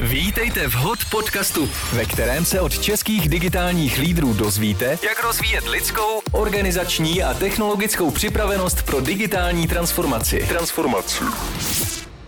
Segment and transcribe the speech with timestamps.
[0.00, 6.20] Vítejte v HOT podcastu, ve kterém se od českých digitálních lídrů dozvíte, jak rozvíjet lidskou,
[6.32, 10.46] organizační a technologickou připravenost pro digitální transformaci.
[10.48, 11.24] Transformaci.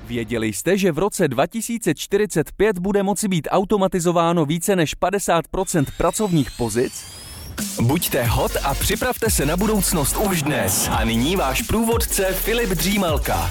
[0.07, 7.05] Věděli jste, že v roce 2045 bude moci být automatizováno více než 50% pracovních pozic?
[7.81, 10.89] Buďte hot a připravte se na budoucnost už dnes.
[10.93, 13.51] A nyní váš průvodce Filip Dřímalka.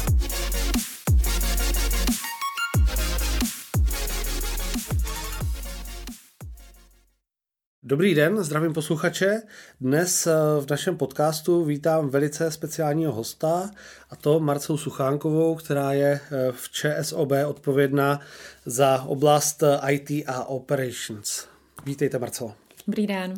[7.88, 9.41] Dobrý den, zdravím posluchače.
[9.81, 10.31] Dnes eh,
[10.62, 13.71] v našem podcastu vítám velice speciálního hosta,
[14.09, 18.20] a to Marcelu Suchánkovou, která je eh, v ČSOB odpovědná
[18.66, 21.48] za oblast eh, IT a Operations.
[21.85, 22.55] Vítejte, Marcelo.
[22.88, 23.34] Dobrý den.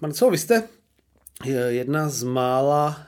[0.00, 0.62] Marcelo, vy jste
[1.68, 3.06] jedna z mála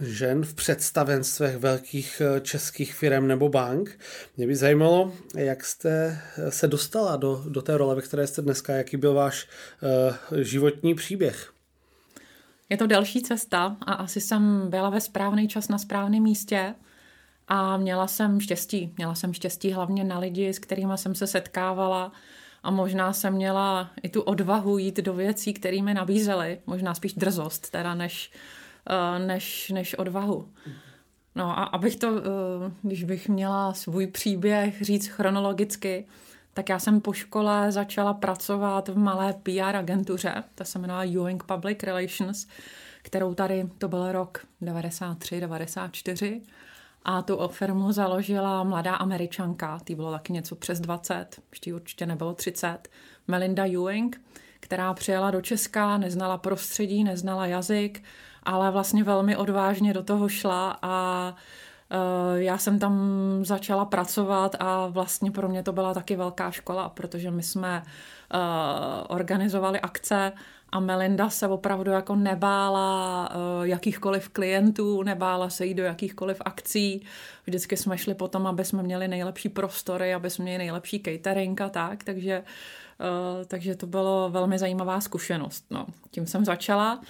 [0.00, 3.98] žen v představenstvech velkých eh, českých firm nebo bank.
[4.36, 8.42] Mě by zajímalo, jak jste eh, se dostala do, do té role, ve které jste
[8.42, 9.48] dneska, jaký byl váš
[10.40, 11.52] životní příběh.
[12.68, 16.74] Je to další cesta a asi jsem byla ve správný čas na správném místě
[17.48, 18.94] a měla jsem štěstí.
[18.96, 22.12] Měla jsem štěstí hlavně na lidi, s kterými jsem se setkávala
[22.62, 26.60] a možná jsem měla i tu odvahu jít do věcí, které mi nabízely.
[26.66, 28.57] Možná spíš drzost, teda než Eh,
[29.18, 30.48] než, než odvahu.
[31.34, 32.22] No a abych to, eh,
[32.82, 36.06] když bych měla svůj příběh říct chronologicky,
[36.54, 41.44] tak já jsem po škole začala pracovat v malé PR agentuře, ta se jmenovala Ewing
[41.44, 42.46] Public Relations,
[43.02, 46.42] kterou tady, to byl rok 93, 94,
[47.04, 52.34] a tu firmu založila mladá američanka, tý bylo taky něco přes 20, ještě určitě nebylo
[52.34, 52.88] 30,
[53.28, 54.20] Melinda Ewing,
[54.60, 58.02] která přijela do Česka, neznala prostředí, neznala jazyk,
[58.48, 62.94] ale vlastně velmi odvážně do toho šla a uh, já jsem tam
[63.42, 68.40] začala pracovat a vlastně pro mě to byla taky velká škola, protože my jsme uh,
[69.08, 70.32] organizovali akce
[70.72, 77.04] a Melinda se opravdu jako nebála uh, jakýchkoliv klientů, nebála se jít do jakýchkoliv akcí.
[77.46, 81.68] Vždycky jsme šli potom, aby jsme měli nejlepší prostory, aby jsme měli nejlepší catering a
[81.68, 82.44] tak, takže,
[83.46, 85.64] takže to bylo velmi zajímavá zkušenost.
[85.70, 87.00] No, tím jsem začala.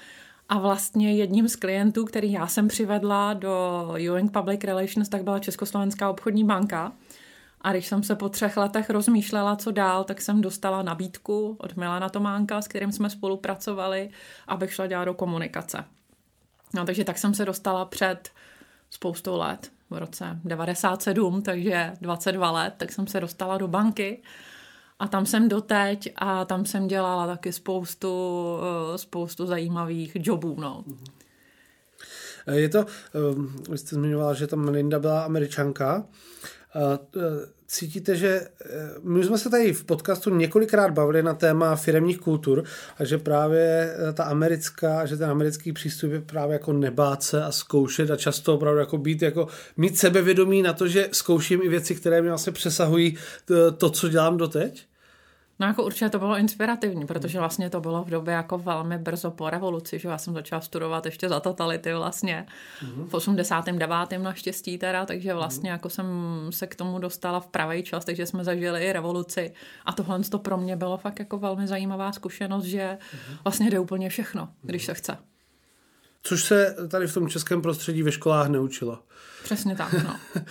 [0.49, 5.39] A vlastně jedním z klientů, který já jsem přivedla do Ewing Public Relations, tak byla
[5.39, 6.93] Československá obchodní banka.
[7.61, 11.77] A když jsem se po třech letech rozmýšlela, co dál, tak jsem dostala nabídku od
[11.77, 14.11] Milana Tománka, s kterým jsme spolupracovali,
[14.47, 15.85] abych šla dělat do komunikace.
[16.75, 18.31] No, takže tak jsem se dostala před
[18.91, 24.23] spoustou let, v roce 97, takže 22 let, tak jsem se dostala do banky
[24.99, 28.57] a tam jsem doteď a tam jsem dělala taky spoustu,
[28.95, 30.57] eh, spoustu zajímavých jobů.
[30.59, 30.85] No.
[32.47, 36.07] Eh, je to, eh, vy jste zmiňovala, že tam Linda byla američanka.
[37.67, 38.49] Cítíte, že
[39.03, 42.65] my jsme se tady v podcastu několikrát bavili na téma firemních kultur
[42.99, 47.53] a že právě ta americká, že ten americký přístup je právě jako nebát se a
[47.53, 51.95] zkoušet a často opravdu jako být jako mít sebevědomí na to, že zkouším i věci,
[51.95, 53.17] které mi vlastně přesahují
[53.79, 54.88] to, co dělám doteď?
[55.61, 59.31] No jako určitě to bylo inspirativní, protože vlastně to bylo v době jako velmi brzo
[59.31, 62.47] po revoluci, že já jsem začala studovat ještě za totality vlastně
[62.83, 63.09] mm-hmm.
[63.09, 63.93] v 89.
[64.19, 65.73] naštěstí teda, takže vlastně mm-hmm.
[65.73, 66.07] jako jsem
[66.51, 69.53] se k tomu dostala v pravý čas, takže jsme zažili i revoluci
[69.85, 73.39] a tohle to pro mě bylo fakt jako velmi zajímavá zkušenost, že mm-hmm.
[73.45, 75.17] vlastně jde úplně všechno, když se chce.
[76.23, 78.99] Což se tady v tom českém prostředí ve školách neučilo.
[79.45, 80.17] Přesně tak, no.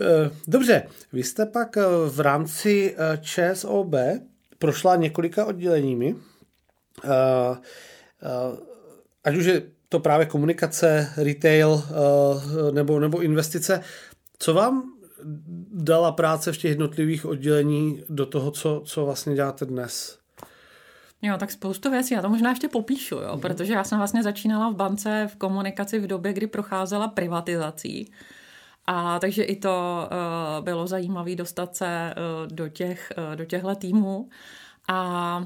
[0.00, 3.94] Eh, dobře, vy jste pak eh, v rámci eh, ČSOB
[4.62, 6.14] prošla několika odděleními.
[6.14, 6.20] Uh,
[7.10, 8.58] uh,
[9.24, 11.82] ať už je to právě komunikace, retail uh,
[12.74, 13.82] nebo, nebo investice.
[14.38, 14.92] Co vám
[15.72, 20.18] dala práce v těch jednotlivých oddělení do toho, co, co vlastně děláte dnes?
[21.22, 23.40] Jo, tak spoustu věcí, já to možná ještě popíšu, jo, mm.
[23.40, 28.12] protože já jsem vlastně začínala v bance v komunikaci v době, kdy procházela privatizací.
[28.86, 30.08] A takže i to
[30.58, 34.28] uh, bylo zajímavé dostat se uh, do, těch, uh, do těchto týmů.
[34.88, 35.44] A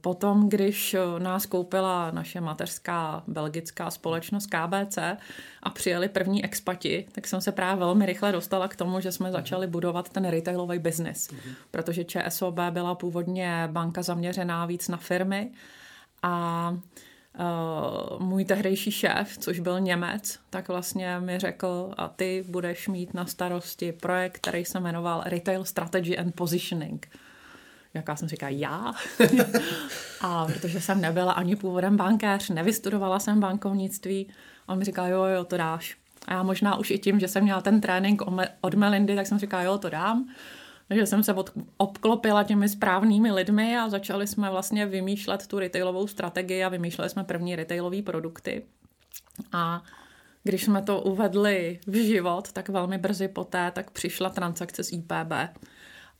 [0.00, 4.98] potom, když nás koupila naše mateřská belgická společnost KBC
[5.62, 9.32] a přijeli první expati, tak jsem se právě velmi rychle dostala k tomu, že jsme
[9.32, 11.28] začali budovat ten retailový biznis.
[11.28, 11.54] Mm-hmm.
[11.70, 15.50] Protože ČSOB byla původně banka zaměřená víc na firmy
[16.22, 16.78] a Uh,
[18.18, 23.26] můj tehdejší šéf, což byl Němec, tak vlastně mi řekl, a ty budeš mít na
[23.26, 27.08] starosti projekt, který se jmenoval Retail Strategy and Positioning.
[27.94, 28.92] Jaká jsem říká, já?
[30.20, 34.28] a protože jsem nebyla ani původem bankéř, nevystudovala jsem bankovnictví,
[34.66, 35.96] on mi říká, jo, jo, to dáš.
[36.26, 38.22] A já možná už i tím, že jsem měla ten trénink
[38.60, 40.28] od Melindy, tak jsem říkala, jo, to dám.
[40.88, 46.06] Takže jsem se od, obklopila těmi správnými lidmi a začali jsme vlastně vymýšlet tu retailovou
[46.06, 48.62] strategii a vymýšleli jsme první retailové produkty.
[49.52, 49.82] A
[50.42, 55.32] když jsme to uvedli v život, tak velmi brzy poté tak přišla transakce z IPB.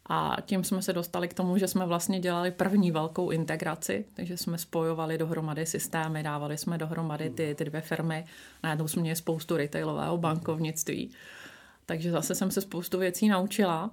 [0.08, 4.36] A tím jsme se dostali k tomu, že jsme vlastně dělali první velkou integraci, takže
[4.36, 8.24] jsme spojovali dohromady systémy, dávali jsme dohromady ty, ty dvě firmy,
[8.62, 11.10] najednou jsme měli spoustu retailového bankovnictví.
[11.86, 13.90] Takže zase jsem se spoustu věcí naučila.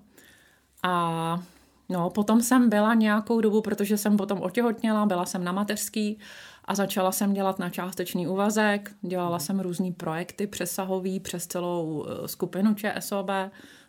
[0.83, 1.43] A
[1.89, 6.19] no, potom jsem byla nějakou dobu, protože jsem potom otěhotněla, byla jsem na mateřský
[6.65, 12.27] a začala jsem dělat na částečný úvazek, dělala jsem různý projekty přesahový přes celou eh,
[12.27, 13.29] skupinu ČSOB,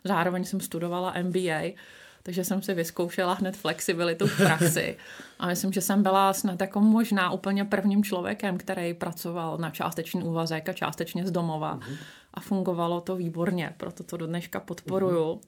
[0.03, 1.75] zároveň jsem studovala MBA,
[2.23, 4.97] takže jsem si vyzkoušela hned flexibilitu v praxi.
[5.39, 10.23] A myslím, že jsem byla snad jako možná úplně prvním člověkem, který pracoval na částečný
[10.23, 11.77] úvazek a částečně z domova.
[11.77, 11.97] Uh-huh.
[12.33, 15.33] A fungovalo to výborně, proto to do dneška podporuju.
[15.33, 15.39] Uh-huh.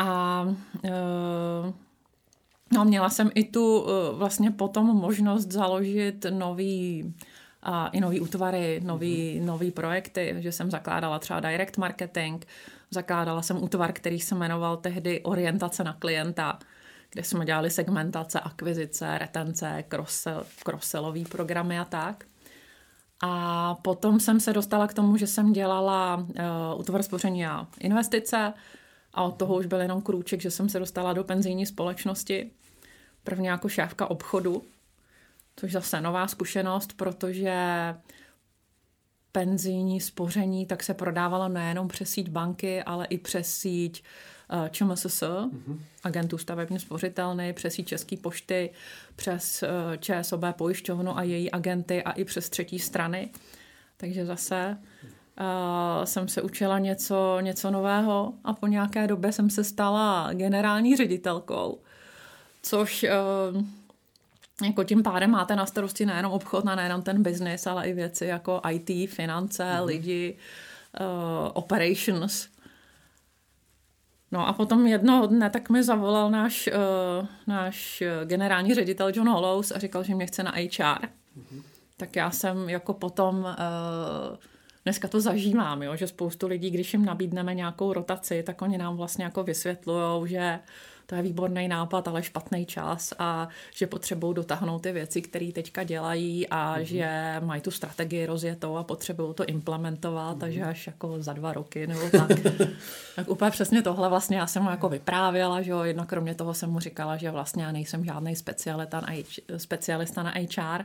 [0.00, 0.44] A
[0.84, 0.90] e,
[2.72, 7.14] no, měla jsem i tu e, vlastně potom možnost založit nový
[7.62, 9.44] a i nový útvary, nový, mm-hmm.
[9.44, 12.44] nový projekty, že jsem zakládala třeba direct marketing,
[12.90, 16.58] zakládala jsem útvar, který se jmenoval tehdy orientace na klienta,
[17.10, 19.84] kde jsme dělali segmentace, akvizice, retence,
[20.64, 22.24] cross-sellový programy a tak.
[23.22, 28.52] A potom jsem se dostala k tomu, že jsem dělala uh, útvar spoření a investice
[29.12, 32.50] a od toho už byl jenom krůček, že jsem se dostala do penzijní společnosti,
[33.24, 34.62] prvně jako šéfka obchodu,
[35.56, 37.54] což zase nová zkušenost, protože
[39.32, 44.04] penzijní spoření tak se prodávalo nejenom přes síť banky, ale i přes síť
[44.50, 45.80] eh, ČMSS, mm-hmm.
[46.04, 48.70] agentů stavebně spořitelny, přes síť České pošty,
[49.16, 53.30] přes uh, ČSOB pojišťovnu a její agenty a i přes třetí strany.
[53.96, 54.78] Takže zase
[55.40, 60.96] uh, jsem se učila něco, něco nového a po nějaké době jsem se stala generální
[60.96, 61.78] ředitelkou,
[62.62, 63.06] což
[63.54, 63.62] uh,
[64.66, 68.26] jako tím pádem máte na starosti nejenom obchod, a nejenom ten biznis, ale i věci
[68.26, 69.86] jako IT, finance, mm.
[69.86, 70.38] lidi,
[71.00, 72.48] uh, operations.
[74.32, 76.68] No a potom jednoho dne tak mi zavolal náš,
[77.20, 81.06] uh, náš generální ředitel John Hollows a říkal, že mě chce na HR.
[81.38, 81.62] Mm-hmm.
[81.96, 84.36] Tak já jsem jako potom, uh,
[84.90, 88.96] dneska to zažívám, jo, že spoustu lidí, když jim nabídneme nějakou rotaci, tak oni nám
[88.96, 90.58] vlastně jako vysvětlují, že
[91.06, 95.82] to je výborný nápad, ale špatný čas a že potřebují dotáhnout ty věci, které teďka
[95.84, 96.80] dělají a mm-hmm.
[96.80, 100.40] že mají tu strategii rozjetou a potřebují to implementovat, mm-hmm.
[100.40, 102.30] takže až jako za dva roky nebo tak.
[103.16, 106.54] tak úplně přesně tohle vlastně já jsem mu jako vyprávěla, že jo, jedno kromě toho
[106.54, 108.36] jsem mu říkala, že vlastně já nejsem žádný
[109.56, 110.84] specialista na, HR,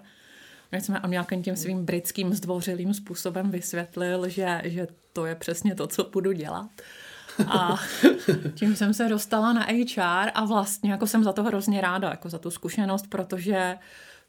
[0.72, 5.88] jsme on nějakým tím svým britským zdvořilým způsobem vysvětlil, že, že to je přesně to,
[5.88, 6.70] co budu dělat.
[7.48, 7.76] A
[8.56, 12.30] tím jsem se dostala na HR a vlastně jako jsem za to hrozně ráda, jako
[12.30, 13.78] za tu zkušenost, protože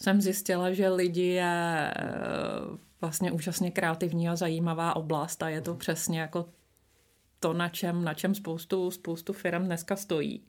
[0.03, 2.12] jsem zjistila, že lidi je eh,
[3.00, 6.49] vlastně úžasně kreativní a zajímavá oblast a je to přesně jako
[7.41, 10.43] to, na čem, na čem spoustu, spoustu firm dneska stojí.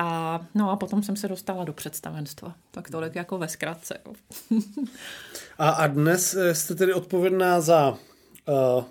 [0.00, 2.54] A, no a potom jsem se dostala do představenstva.
[2.70, 3.98] Tak tolik jako ve zkratce.
[5.58, 8.84] a, a dnes eh, jste tedy odpovědná za uh,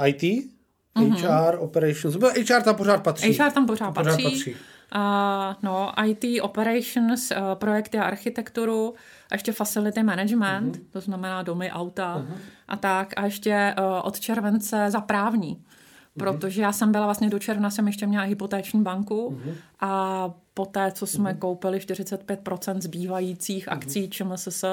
[0.00, 0.54] eh, IT,
[0.98, 1.48] Mm-hmm.
[1.48, 3.32] HR, operations, HR tam pořád patří.
[3.32, 4.24] HR tam pořád, pořád patří.
[4.24, 4.50] patří.
[4.94, 8.94] Uh, no, IT, operations, uh, projekty a architekturu,
[9.30, 10.84] a ještě facility management, mm-hmm.
[10.90, 12.36] to znamená domy, auta mm-hmm.
[12.68, 15.50] a tak, a ještě uh, od července za právní.
[15.50, 16.24] Mhm.
[16.24, 19.54] protože já jsem byla vlastně do června, jsem ještě měla hypotéční banku mm-hmm.
[19.80, 21.38] a poté, co jsme mm-hmm.
[21.38, 23.72] koupili 45% zbývajících mm-hmm.
[23.72, 24.64] akcí ČMSS,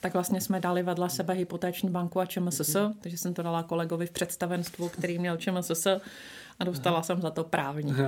[0.00, 2.94] tak vlastně jsme dali vedle sebe hypotéční banku a ČMSS, mm-hmm.
[3.00, 5.86] takže jsem to dala kolegovi v představenstvu, který měl ČMSS
[6.58, 7.02] a dostala Aha.
[7.02, 7.94] jsem za to právní.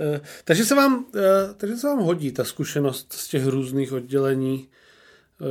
[0.00, 4.68] Eh, takže, se vám, eh, takže se vám hodí ta zkušenost z těch různých oddělení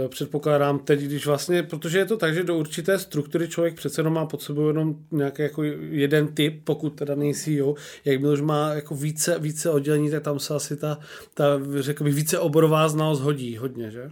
[0.07, 4.13] předpokládám teď, když vlastně, protože je to tak, že do určité struktury člověk přece jenom
[4.13, 7.75] má pod sebou jenom nějaký jako jeden typ, pokud teda není CEO,
[8.05, 10.99] jak už má jako více, více oddělení, tak tam se asi ta,
[11.33, 11.43] ta
[11.79, 14.11] řekl bych, více oborová znalost hodí hodně, že?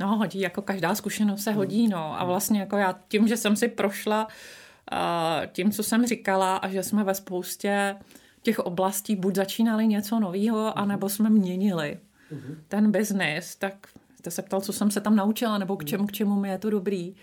[0.00, 2.20] No, hodí, jako každá zkušenost se hodí, no.
[2.20, 6.68] A vlastně jako já tím, že jsem si prošla uh, tím, co jsem říkala a
[6.68, 7.96] že jsme ve spoustě
[8.42, 11.98] těch oblastí buď začínali něco nového, anebo jsme měnili
[12.32, 12.56] uh-huh.
[12.68, 13.74] ten biznis, tak
[14.24, 15.88] jste se ptal, co jsem se tam naučila, nebo k hmm.
[15.88, 17.14] čemu, k čemu mi je to dobrý,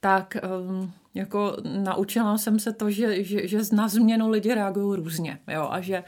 [0.00, 5.38] tak um, jako naučila jsem se to, že, že, že na změnu lidi reagují různě,
[5.48, 6.04] jo, a že,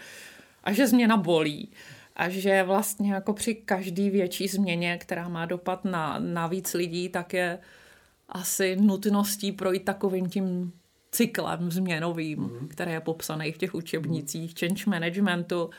[0.65, 1.69] a že změna bolí.
[2.17, 7.09] A že vlastně jako při každý větší změně, která má dopad na, na víc lidí,
[7.09, 7.59] tak je
[8.29, 10.73] asi nutností projít takovým tím
[11.11, 12.69] cyklem změnovým, mm.
[12.69, 15.71] který je popsaný v těch učebnicích change managementu,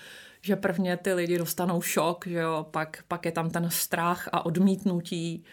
[0.42, 4.46] že prvně ty lidi dostanou šok, že jo, pak, pak je tam ten strach a
[4.46, 5.44] odmítnutí,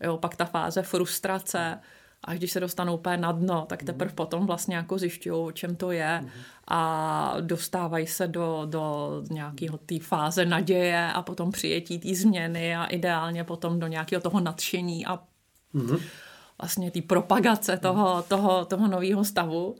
[0.00, 1.80] jo, pak ta fáze frustrace,
[2.24, 4.16] a když se dostanou úplně na dno, tak teprve mm.
[4.16, 6.28] potom vlastně jako zjišťují, o čem to je mm.
[6.68, 12.84] a dostávají se do, do nějakého té fáze naděje a potom přijetí té změny a
[12.84, 15.18] ideálně potom do nějakého toho nadšení a
[15.72, 15.96] mm.
[16.60, 19.76] vlastně té propagace toho, toho, toho nového stavu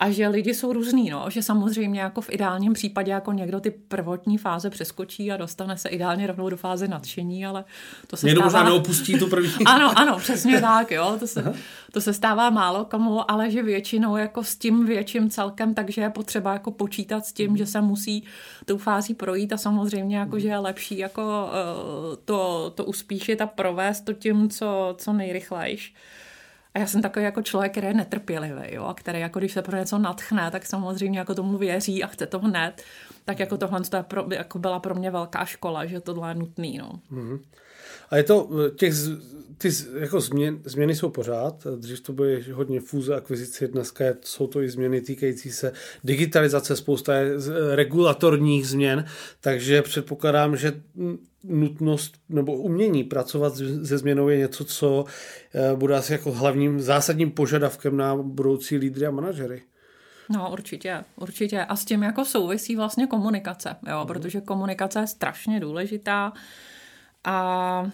[0.00, 3.70] a že lidi jsou různý, no, že samozřejmě jako v ideálním případě jako někdo ty
[3.70, 7.64] prvotní fáze přeskočí a dostane se ideálně rovnou do fáze nadšení, ale
[8.06, 8.64] to se někdo stává...
[8.64, 9.50] neopustí tu první.
[9.66, 11.54] ano, ano, přesně tak, jo, to se,
[11.92, 16.10] to se stává málo komu, ale že většinou jako s tím větším celkem, takže je
[16.10, 18.24] potřeba jako počítat s tím, že se musí
[18.64, 23.46] tou fází projít a samozřejmě jako, že je lepší jako uh, to, to uspíšit a
[23.46, 25.94] provést to tím, co, co nejrychlejš.
[26.78, 29.76] Já jsem takový jako člověk, který je netrpělivý, jo, a který jako když se pro
[29.76, 32.82] něco natchne, tak samozřejmě jako tomu věří a chce to hned.
[33.24, 36.34] Tak jako tohle to je pro, jako byla pro mě velká škola, že tohle je
[36.34, 36.78] nutný.
[36.78, 37.00] No.
[37.12, 37.40] Mm-hmm.
[38.10, 38.94] A je to, těch,
[39.58, 44.46] ty jako změn, změny jsou pořád, dřív to byly hodně fúze, akvizice, dneska je, jsou
[44.46, 45.72] to i změny týkající se
[46.04, 47.30] digitalizace, spousta je
[47.74, 49.04] regulatorních změn,
[49.40, 50.72] takže předpokládám, že
[51.44, 55.04] nutnost nebo umění pracovat se změnou je něco, co
[55.54, 59.62] eh, bude asi jako hlavním zásadním požadavkem na budoucí lídry a manažery.
[60.30, 61.60] No určitě, určitě.
[61.60, 64.06] A s tím jako souvisí vlastně komunikace, jo, mm.
[64.06, 66.32] protože komunikace je strašně důležitá
[67.28, 67.90] a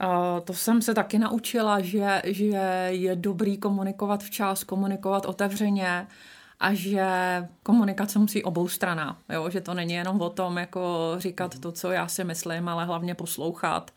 [0.00, 6.06] a to jsem se taky naučila, že, že je dobrý komunikovat včas, komunikovat otevřeně
[6.60, 7.08] a že
[7.62, 9.50] komunikace musí obou strana, jo?
[9.50, 13.14] že to není jenom o tom, jako říkat to, co já si myslím, ale hlavně
[13.14, 13.90] poslouchat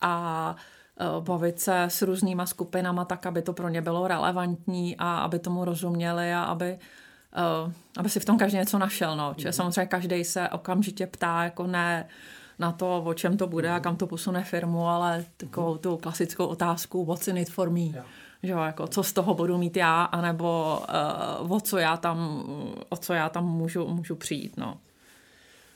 [0.00, 0.56] a
[1.00, 5.38] e, bavit se s různýma skupinama tak, aby to pro ně bylo relevantní a aby
[5.38, 6.78] tomu rozuměli a aby, e,
[7.96, 9.16] aby si v tom každý něco našel.
[9.16, 9.34] No.
[9.36, 12.08] Čiže samozřejmě každý se okamžitě ptá, jako ne
[12.58, 16.46] na to, o čem to bude a kam to posune firmu, ale takovou tu klasickou
[16.46, 17.80] otázku what's in it for me.
[17.80, 18.06] Yeah
[18.44, 20.78] že jako co z toho budu mít já, anebo
[21.40, 22.44] uh, o co já tam,
[22.88, 24.78] o co já tam můžu, můžu přijít, no.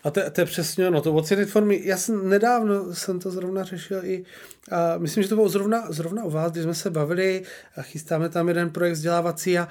[0.05, 1.81] A to, to je přesně no to ocenit formy.
[1.85, 4.25] Já jsem nedávno jsem to zrovna řešil i,
[4.71, 7.43] a myslím, že to bylo zrovna, zrovna u vás, když jsme se bavili
[7.77, 9.69] a chystáme tam jeden projekt vzdělávací a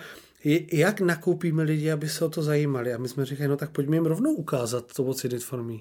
[0.74, 2.94] jak nakoupíme lidi, aby se o to zajímali.
[2.94, 5.64] A my jsme říkali, no tak pojďme jim rovnou ukázat to What's in it for
[5.64, 5.74] me.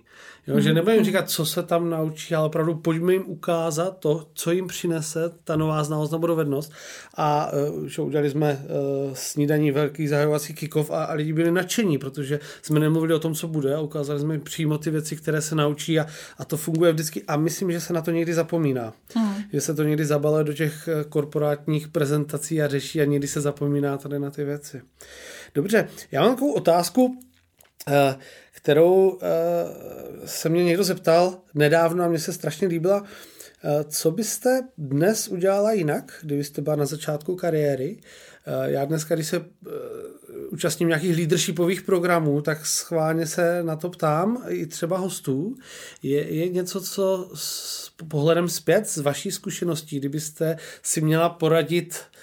[0.46, 0.60] Jo, mm.
[0.60, 4.66] Že nebudeme říkat, co se tam naučí, ale opravdu pojďme jim ukázat to, co jim
[4.66, 6.72] přinese ta nová znalost nebo dovednost.
[7.16, 11.98] A uh, že udělali jsme uh, snídaní velký zahajovací kikov a, a lidi byli nadšení,
[11.98, 15.42] protože jsme nemluvili o tom, co bude a ukázali jsme jim přímo ty věci, které
[15.42, 16.06] se naučí a,
[16.38, 17.22] a to funguje vždycky.
[17.28, 18.92] A myslím, že se na to někdy zapomíná.
[19.16, 19.34] Mm.
[19.52, 23.40] Že se to někdy zabaluje do těch eh, korporátních prezentací a řeší a někdy se
[23.40, 24.82] zapomíná tady na ty věci.
[25.54, 27.18] Dobře, já mám takovou otázku,
[27.88, 28.16] eh,
[28.52, 33.04] kterou eh, se mě někdo zeptal nedávno a mně se strašně líbila.
[33.64, 38.00] Eh, co byste dnes udělala jinak, kdybyste byla na začátku kariéry?
[38.64, 39.44] Já dneska, když se
[40.50, 45.54] účastním nějakých leadershipových programů, tak schválně se na to ptám, i třeba hostů.
[46.02, 52.16] Je, je něco, co s pohledem zpět z vaší zkušeností, kdybyste si měla poradit Eh,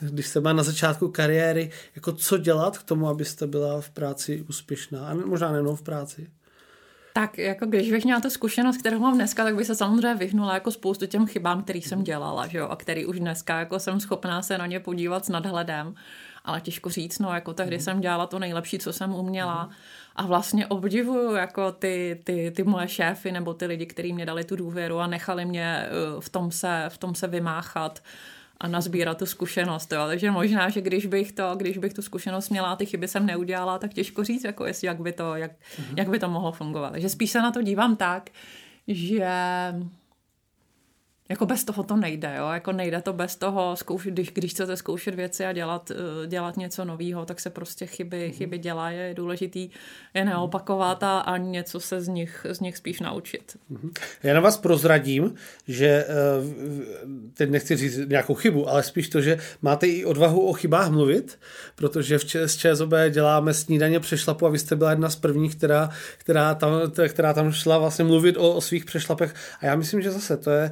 [0.00, 4.44] když jste byla na začátku kariéry, jako co dělat k tomu, abyste byla v práci
[4.48, 6.30] úspěšná a možná nejenom v práci?
[7.14, 10.54] Tak jako když bych měla tu zkušenost, kterou mám dneska, tak bych se samozřejmě vyhnula
[10.54, 14.00] jako spoustu těm chybám, který jsem dělala, že jo, a který už dneska jako jsem
[14.00, 15.94] schopná se na ně podívat s nadhledem,
[16.44, 17.82] ale těžko říct, no jako tehdy mm.
[17.82, 19.72] jsem dělala to nejlepší, co jsem uměla mm.
[20.16, 24.44] a vlastně obdivuju jako ty, ty, ty moje šéfy nebo ty lidi, kteří mě dali
[24.44, 25.90] tu důvěru a nechali mě eh,
[26.20, 28.02] v tom se, v tom se vymáchat
[28.62, 29.92] a nazbírat tu zkušenost.
[29.92, 30.06] Jo.
[30.06, 33.78] Takže možná, že když bych, to, když bych tu zkušenost měla, ty chyby jsem neudělala,
[33.78, 35.94] tak těžko říct, jako jestli, jak, by to, jak, mm-hmm.
[35.96, 36.90] jak by to mohlo fungovat.
[36.90, 38.30] Takže spíš se na to dívám tak,
[38.88, 39.30] že
[41.32, 42.48] jako bez toho to nejde, jo?
[42.48, 46.56] jako nejde to bez toho, zkoušet, když, když chcete zkoušet věci a dělat, eh, dělat
[46.56, 48.32] něco nového, tak se prostě chyby, mm.
[48.32, 49.70] chyby dělá, je důležitý
[50.14, 53.56] je neopakovat a, a něco se z nich, z nich spíš naučit.
[53.68, 53.90] Mm.
[54.22, 55.34] Já na vás prozradím,
[55.68, 56.06] že eh,
[57.34, 61.38] teď nechci říct nějakou chybu, ale spíš to, že máte i odvahu o chybách mluvit,
[61.76, 65.90] protože v z ČSOB děláme snídaně přešlapu a vy jste byla jedna z prvních, která,
[66.18, 66.72] která, tam,
[67.08, 70.50] která tam šla vlastně mluvit o, o svých přešlapech a já myslím, že zase to
[70.50, 70.70] je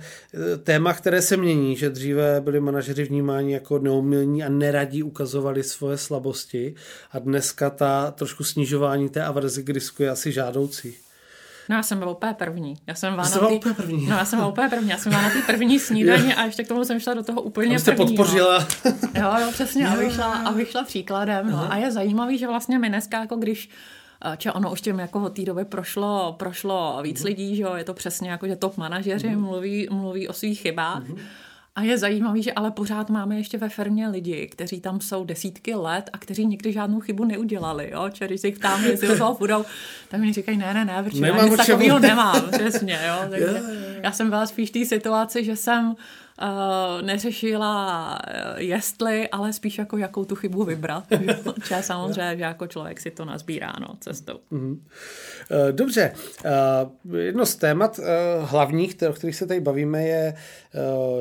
[0.58, 5.98] téma, které se mění, že dříve byli manažeři vnímáni jako neumilní a neradí ukazovali svoje
[5.98, 6.74] slabosti
[7.12, 10.94] a dneska ta trošku snižování té averze k risku je asi žádoucí.
[11.68, 12.76] No já jsem byla úplně první.
[12.86, 13.54] Já jsem byla, na tý...
[13.54, 14.06] úplně první.
[14.06, 14.90] No já jsem byla úplně první.
[14.90, 17.42] Já jsem byla na té první snídaně a ještě k tomu jsem šla do toho
[17.42, 18.06] úplně první.
[18.06, 18.66] podpořila.
[18.84, 18.92] No.
[19.14, 19.88] Jo, jo, přesně.
[19.90, 21.50] A vyšla, a vyšla příkladem.
[21.50, 21.72] No.
[21.72, 23.70] A je zajímavý, že vlastně my dneska, jako když
[24.36, 27.26] Če ono už tím jako od té doby prošlo, prošlo víc mm.
[27.26, 29.42] lidí, že jo, je to přesně jako, že top manažeři mm.
[29.42, 31.08] mluví, mluví o svých chybách.
[31.08, 31.18] Mm.
[31.76, 35.74] A je zajímavý, že ale pořád máme ještě ve firmě lidi, kteří tam jsou desítky
[35.74, 37.90] let a kteří nikdy žádnou chybu neudělali.
[37.92, 38.10] Jo?
[38.12, 39.64] Čili když se jich ptám, jestli do toho půjdou,
[40.08, 42.50] tak mi říkají, ne, ne, ne, protože já nic takového nemám.
[42.50, 43.14] Přesně, jo?
[43.30, 44.02] Takže yeah.
[44.02, 45.94] já jsem byla spíš v té situaci, že jsem
[46.42, 51.04] uh, neřešila uh, jestli, ale spíš jako jakou tu chybu vybrat.
[51.68, 54.38] Če samozřejmě, že jako člověk si to nazbírá no, cestou.
[54.52, 54.78] Mm-hmm.
[55.70, 56.12] Dobře.
[57.16, 58.00] Jedno z témat
[58.40, 60.34] hlavních, o kterých se tady bavíme, je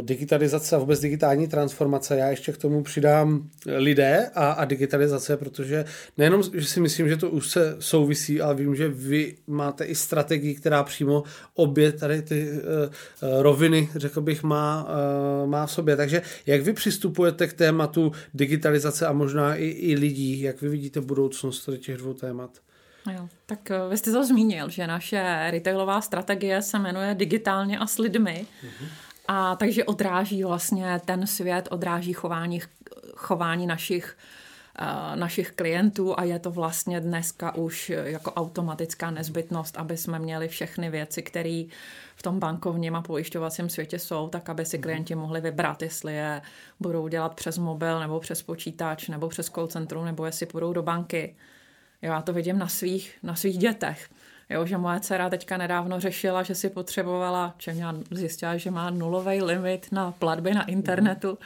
[0.02, 2.18] digitalizace a vůbec digitální transformace.
[2.18, 5.86] Já ještě k tomu přidám lidé a, a digitalizace, protože
[6.18, 9.96] nejenom, že si myslím, že to už se souvisí, ale vím, že vy máte i
[9.96, 11.24] strategii, která přímo
[11.56, 12.50] obě tady ty
[13.22, 15.09] roviny, řekl bych, má Eh,
[15.46, 15.96] má v sobě.
[15.96, 21.02] Takže jak vy přistupujete k tématu digitalizace a možná i, i lidí, jak vy vidíte
[21.02, 22.50] budoucnost těch dvou témat?
[23.14, 27.88] Jo, tak eh, vy jste to zmínil, že naše retailová strategie se jmenuje digitálně a
[27.88, 28.46] s lidmi.
[28.64, 28.88] Mm-hmm.
[29.28, 32.62] A takže odráží vlastně ten svět, odráží chování,
[33.16, 34.18] chování našich
[35.16, 40.90] našich klientů a je to vlastně dneska už jako automatická nezbytnost, aby jsme měli všechny
[40.90, 41.64] věci, které
[42.16, 44.84] v tom bankovním a pojišťovacím světě jsou, tak aby si mhm.
[44.84, 46.42] klienti mohli vybrat, jestli je
[46.80, 50.84] budou dělat přes mobil nebo přes počítač nebo přes call centrum nebo jestli půjdou do
[50.84, 51.36] banky.
[52.02, 54.10] Jo, já to vidím na svých, na svých dětech.
[54.50, 58.90] Jo, že moje dcera teďka nedávno řešila, že si potřebovala, čem já zjistila, že má
[58.90, 61.38] nulový limit na platby na internetu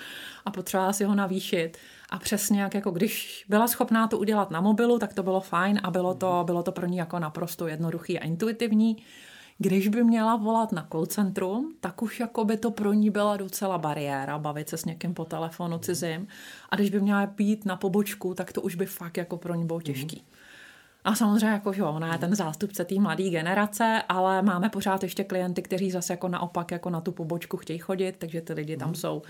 [0.45, 1.77] a potřebovala si ho navýšit.
[2.13, 5.79] A přesně jak jako když byla schopná to udělat na mobilu, tak to bylo fajn
[5.83, 8.97] a bylo to, bylo to pro ní jako naprosto jednoduchý a intuitivní.
[9.57, 13.37] Když by měla volat na call centrum, tak už jako by to pro ní byla
[13.37, 16.27] docela bariéra, bavit se s někým po telefonu cizím.
[16.69, 19.65] A když by měla být na pobočku, tak to už by fakt jako pro ní
[19.65, 20.23] bylo těžký.
[21.03, 25.23] A samozřejmě, jako, že ona je ten zástupce té mladé generace, ale máme pořád ještě
[25.23, 28.95] klienty, kteří zase jako naopak jako na tu pobočku chtějí chodit, takže ty lidi tam
[28.95, 29.21] jsou,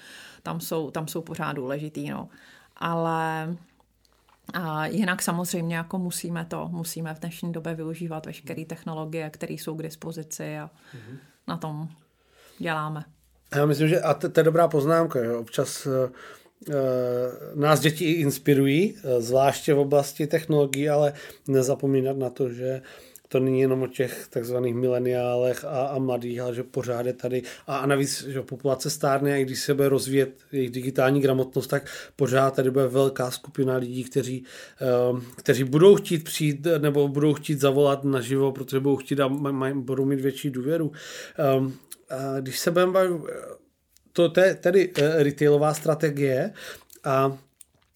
[0.43, 2.09] tam jsou, tam jsou pořád důležitý.
[2.09, 2.29] No
[2.83, 3.55] ale
[4.53, 9.75] a jinak samozřejmě jako musíme to, musíme v dnešní době využívat veškeré technologie, které jsou
[9.75, 11.17] k dispozici a mm-hmm.
[11.47, 11.87] na tom
[12.59, 13.03] děláme.
[13.55, 15.93] Já myslím, že a to je dobrá poznámka, že občas uh,
[17.55, 21.13] nás děti inspirují, uh, zvláště v oblasti technologií, ale
[21.47, 22.81] nezapomínat na to, že
[23.33, 27.41] to není jenom o těch takzvaných mileniálech a, a mladých, ale že pořád je tady
[27.67, 31.67] a, a navíc, že populace stárne a i když se bude rozvíjet jejich digitální gramotnost,
[31.67, 34.45] tak pořád tady bude velká skupina lidí, kteří,
[35.11, 39.73] um, kteří budou chtít přijít nebo budou chtít zavolat naživo, protože budou chtít a maj,
[39.73, 40.91] budou mít větší důvěru.
[41.57, 41.73] Um,
[42.09, 43.21] a když se budeme bavit,
[44.13, 46.53] to je tedy uh, retailová strategie
[47.03, 47.37] a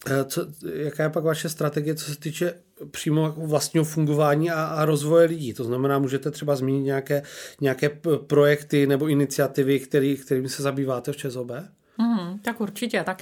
[0.10, 2.54] Eh, co, jaká je pak vaše strategie, co se týče
[2.91, 5.53] přímo jako vlastního fungování a, a rozvoje lidí?
[5.53, 7.23] To znamená, můžete třeba zmínit nějaké,
[7.61, 7.89] nějaké
[8.27, 11.51] projekty nebo iniciativy, který, kterými se zabýváte v ČSOB?
[11.97, 13.03] Mm, tak určitě.
[13.03, 13.21] Tak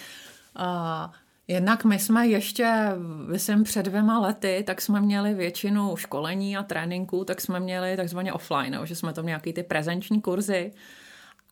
[0.60, 1.14] uh,
[1.48, 2.92] jednak my jsme ještě,
[3.28, 8.34] myslím, před dvěma lety, tak jsme měli většinu školení a tréninků, tak jsme měli takzvaně
[8.34, 10.72] offline, že jsme měli nějaký ty prezenční kurzy,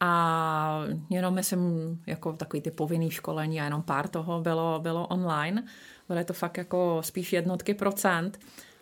[0.05, 1.61] a jenom myslím,
[2.07, 5.63] jako takový ty povinný školení a jenom pár toho bylo, bylo online.
[6.13, 8.39] Byly to fakt jako spíš jednotky procent.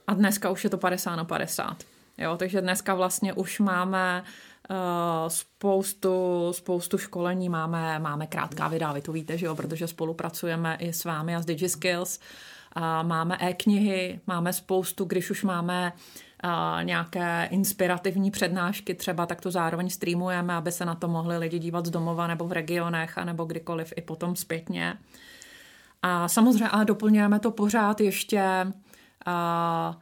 [0.08, 1.78] A dneska už je to 50 na 50.
[2.18, 4.24] Jo, takže dneska vlastně už máme
[4.70, 4.76] uh,
[5.28, 10.94] spoustu, spoustu školení, máme, máme krátká videa, vy to víte, že jo, protože spolupracujeme i
[10.94, 12.20] s vámi a s DigiSkills.
[12.78, 15.94] Uh, máme e-knihy, máme spoustu, když už máme
[16.44, 21.60] uh, nějaké inspirativní přednášky třeba, tak to zároveň streamujeme, aby se na to mohli lidi
[21.60, 24.98] dívat z domova nebo v regionech, anebo kdykoliv i potom zpětně.
[26.02, 28.68] A samozřejmě ale doplňujeme to pořád ještě
[29.26, 29.98] a,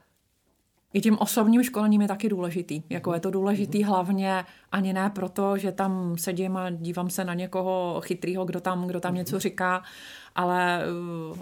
[0.94, 2.84] i tím osobním školením je taky důležitý.
[2.90, 7.34] Jako je to důležitý hlavně ani ne proto, že tam sedím a dívám se na
[7.34, 9.84] někoho chytrýho, kdo tam, kdo tam něco říká,
[10.36, 10.84] ale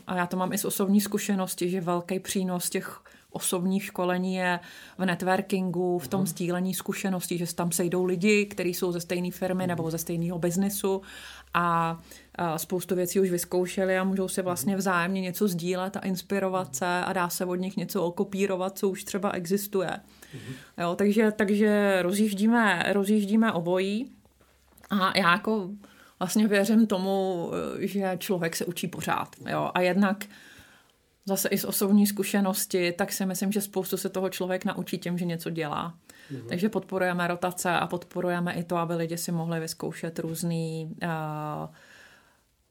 [0.08, 4.60] a já to mám i z osobní zkušenosti, že velký přínos těch osobních školení je
[4.98, 6.28] v networkingu, v tom mhm.
[6.28, 11.02] sdílení zkušeností, že tam sejdou lidi, kteří jsou ze stejné firmy nebo ze stejného biznesu
[11.54, 11.98] a
[12.58, 14.80] spoustu věcí už vyzkoušeli a můžou si vlastně mhm.
[14.80, 19.04] vzájemně něco sdílet a inspirovat se a dá se od nich něco okopírovat, co už
[19.04, 19.89] třeba existuje.
[20.34, 20.54] Mhm.
[20.78, 24.12] Jo, takže, takže rozjíždíme, rozjíždíme obojí
[24.89, 25.69] a já jako
[26.19, 29.36] vlastně věřím tomu, že člověk se učí pořád.
[29.50, 29.71] Jo?
[29.73, 30.26] A jednak
[31.26, 35.17] zase i z osobní zkušenosti, tak si myslím, že spoustu se toho člověk naučí tím,
[35.17, 35.93] že něco dělá.
[36.32, 36.47] Mm-hmm.
[36.50, 41.10] Takže podporujeme rotace a podporujeme i to, aby lidi si mohli vyzkoušet různý uh,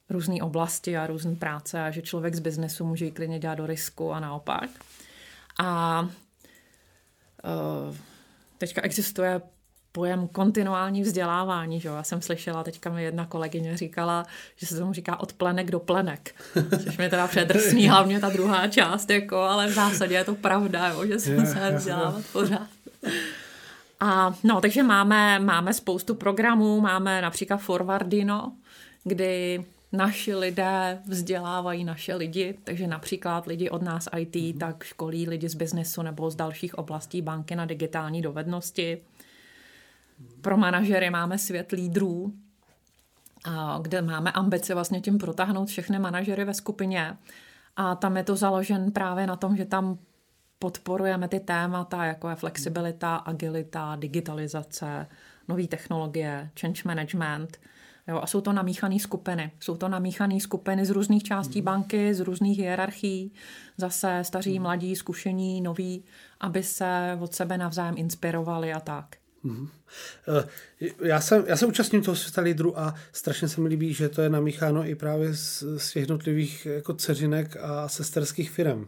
[0.09, 3.67] různé oblasti a různé práce a že člověk z biznesu může i klidně dělat do
[3.67, 4.69] risku a naopak.
[5.59, 7.95] A uh,
[8.57, 9.41] teďka existuje
[9.91, 11.79] pojem kontinuální vzdělávání.
[11.79, 11.87] Že?
[11.89, 15.79] Já jsem slyšela, teďka mi jedna kolegyně říkala, že se tomu říká od plenek do
[15.79, 16.35] plenek.
[16.83, 20.87] Což mi teda předrsní hlavně ta druhá část, jako, ale v zásadě je to pravda,
[20.87, 22.67] jo, že se musíme vzdělávat pořád.
[23.99, 28.51] A no, takže máme, máme spoustu programů, máme například Forwardino,
[29.03, 29.65] kdy
[29.97, 34.57] naši lidé vzdělávají naše lidi, takže například lidi od nás IT, mm-hmm.
[34.57, 39.01] tak školí lidi z biznesu nebo z dalších oblastí banky na digitální dovednosti.
[40.41, 42.33] Pro manažery máme svět lídrů,
[43.81, 47.17] kde máme ambice vlastně tím protáhnout všechny manažery ve skupině.
[47.75, 49.97] A tam je to založen právě na tom, že tam
[50.59, 55.07] podporujeme ty témata, jako je flexibilita, agilita, digitalizace,
[55.47, 57.59] nové technologie, change management.
[58.07, 59.51] Jo, a jsou to namíchané skupiny.
[59.59, 63.33] Jsou to namíchané skupiny z různých částí banky, z různých hierarchií,
[63.77, 66.03] zase staří, mladí, zkušení, noví,
[66.39, 69.15] aby se od sebe navzájem inspirovali a tak.
[69.45, 69.69] Mm-hmm.
[71.01, 74.21] Já, jsem, já se účastním toho světa lídru a strašně se mi líbí, že to
[74.21, 78.87] je namícháno i právě z, z jednotlivých jako dceřinek a sesterských firm.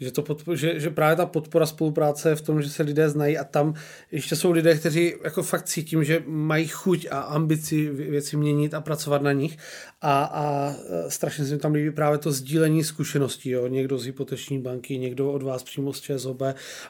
[0.00, 3.08] Že, to podpor, že, že právě ta podpora spolupráce je v tom, že se lidé
[3.08, 3.74] znají a tam
[4.12, 8.80] ještě jsou lidé, kteří jako fakt cítím, že mají chuť a ambici věci měnit a
[8.80, 9.58] pracovat na nich
[10.00, 10.74] a, a
[11.08, 13.66] strašně se mi tam líbí právě to sdílení zkušeností, jo?
[13.66, 16.42] někdo z hypoteční banky, někdo od vás přímo z ČSOB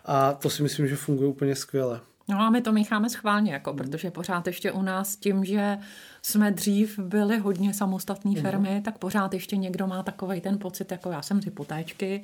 [0.05, 2.01] a to si myslím, že funguje úplně skvěle.
[2.29, 5.79] No a my to mícháme schválně, jako, protože pořád ještě u nás tím, že
[6.23, 8.83] jsme dřív byli hodně samostatné firmy, mm.
[8.83, 12.23] tak pořád ještě někdo má takový ten pocit, jako já jsem z hypotéčky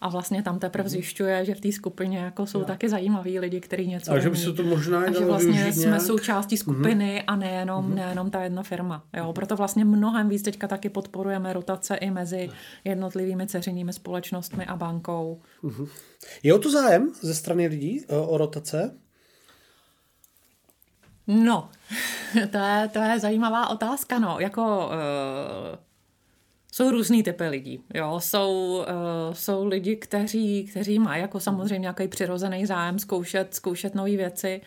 [0.00, 0.90] a vlastně tam teprve mhm.
[0.90, 2.64] zjišťuje, že v té skupině jako jsou ja.
[2.64, 5.86] taky zajímaví lidi, kteří něco A že by se to možná a že vlastně jsme
[5.86, 6.02] nějak?
[6.02, 6.60] součástí mhm.
[6.60, 7.24] skupiny mm-hmm.
[7.26, 7.94] a nejenom, mm-hmm.
[7.94, 9.04] nejenom ta jedna firma.
[9.16, 12.50] Jo, proto vlastně mnohem víc teďka taky podporujeme rotace i mezi
[12.84, 15.40] jednotlivými ceřinými společnostmi a bankou.
[15.62, 15.88] Mm-hmm.
[16.42, 18.94] Je o to zájem ze strany lidí o, o rotace?
[21.26, 21.68] No,
[22.50, 24.36] to je, to je zajímavá otázka, no.
[24.40, 25.78] Jako, uh,
[26.80, 27.80] jsou různý typy lidí.
[27.94, 28.20] Jo?
[28.20, 34.16] Jsou, uh, jsou lidi, kteří, kteří mají jako samozřejmě nějaký přirozený zájem zkoušet, zkoušet nové
[34.16, 34.60] věci.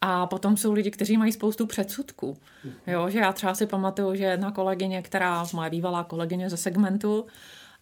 [0.00, 2.36] A potom jsou lidi, kteří mají spoustu předsudků.
[2.86, 7.26] Jo, že já třeba si pamatuju, že jedna kolegyně, která, moje bývalá kolegyně ze segmentu,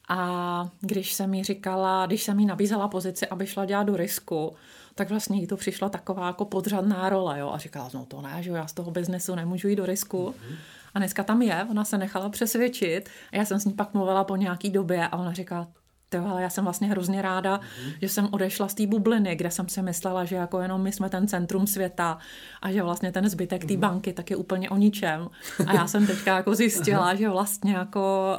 [0.09, 4.54] a když jsem mi říkala, když jsem jí nabízela pozici, aby šla dělat do risku,
[4.94, 8.42] tak vlastně jí to přišla taková jako podřadná role, jo, a říkala, no to ne,
[8.42, 10.35] že já z toho biznesu nemůžu jít do risku.
[10.38, 10.57] Mm-hmm.
[10.98, 14.24] A dneska tam je, ona se nechala přesvědčit a já jsem s ní pak mluvila
[14.24, 15.66] po nějaký době a ona říká,
[16.08, 17.92] to, ale já jsem vlastně hrozně ráda, mm-hmm.
[18.02, 21.11] že jsem odešla z té bubliny, kde jsem si myslela, že jako jenom my jsme
[21.11, 22.18] ten centrum světa
[22.62, 23.78] a že vlastně ten zbytek té mm-hmm.
[23.78, 25.28] banky tak je úplně o ničem.
[25.66, 28.37] A já jsem teďka jako zjistila, že vlastně jako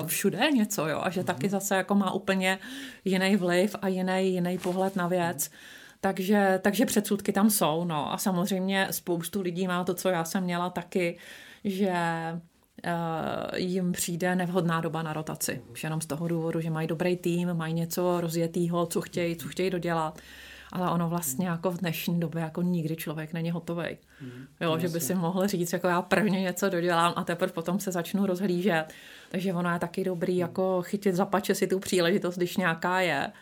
[0.00, 1.24] uh, všude je něco, jo, a že mm-hmm.
[1.24, 2.58] taky zase jako má úplně
[3.04, 5.50] jiný vliv a jiný, jiný pohled na věc.
[6.00, 10.44] Takže, takže předsudky tam jsou, no a samozřejmě spoustu lidí má to, co já jsem
[10.44, 11.18] měla taky,
[11.64, 11.92] že
[12.84, 15.62] Eh, jim přijde nevhodná doba na rotaci.
[15.72, 19.48] Už jenom z toho důvodu, že mají dobrý tým, mají něco rozjetého, co chtějí, co
[19.48, 20.18] chtějí dodělat.
[20.72, 23.96] Ale ono vlastně jako v dnešní době jako nikdy člověk není hotový.
[24.20, 27.80] Mm, jo, že by si mohl říct, jako já prvně něco dodělám a teprve potom
[27.80, 28.84] se začnu rozhlížet.
[29.28, 33.32] Takže ono je taky dobrý jako chytit za pače si tu příležitost, když nějaká je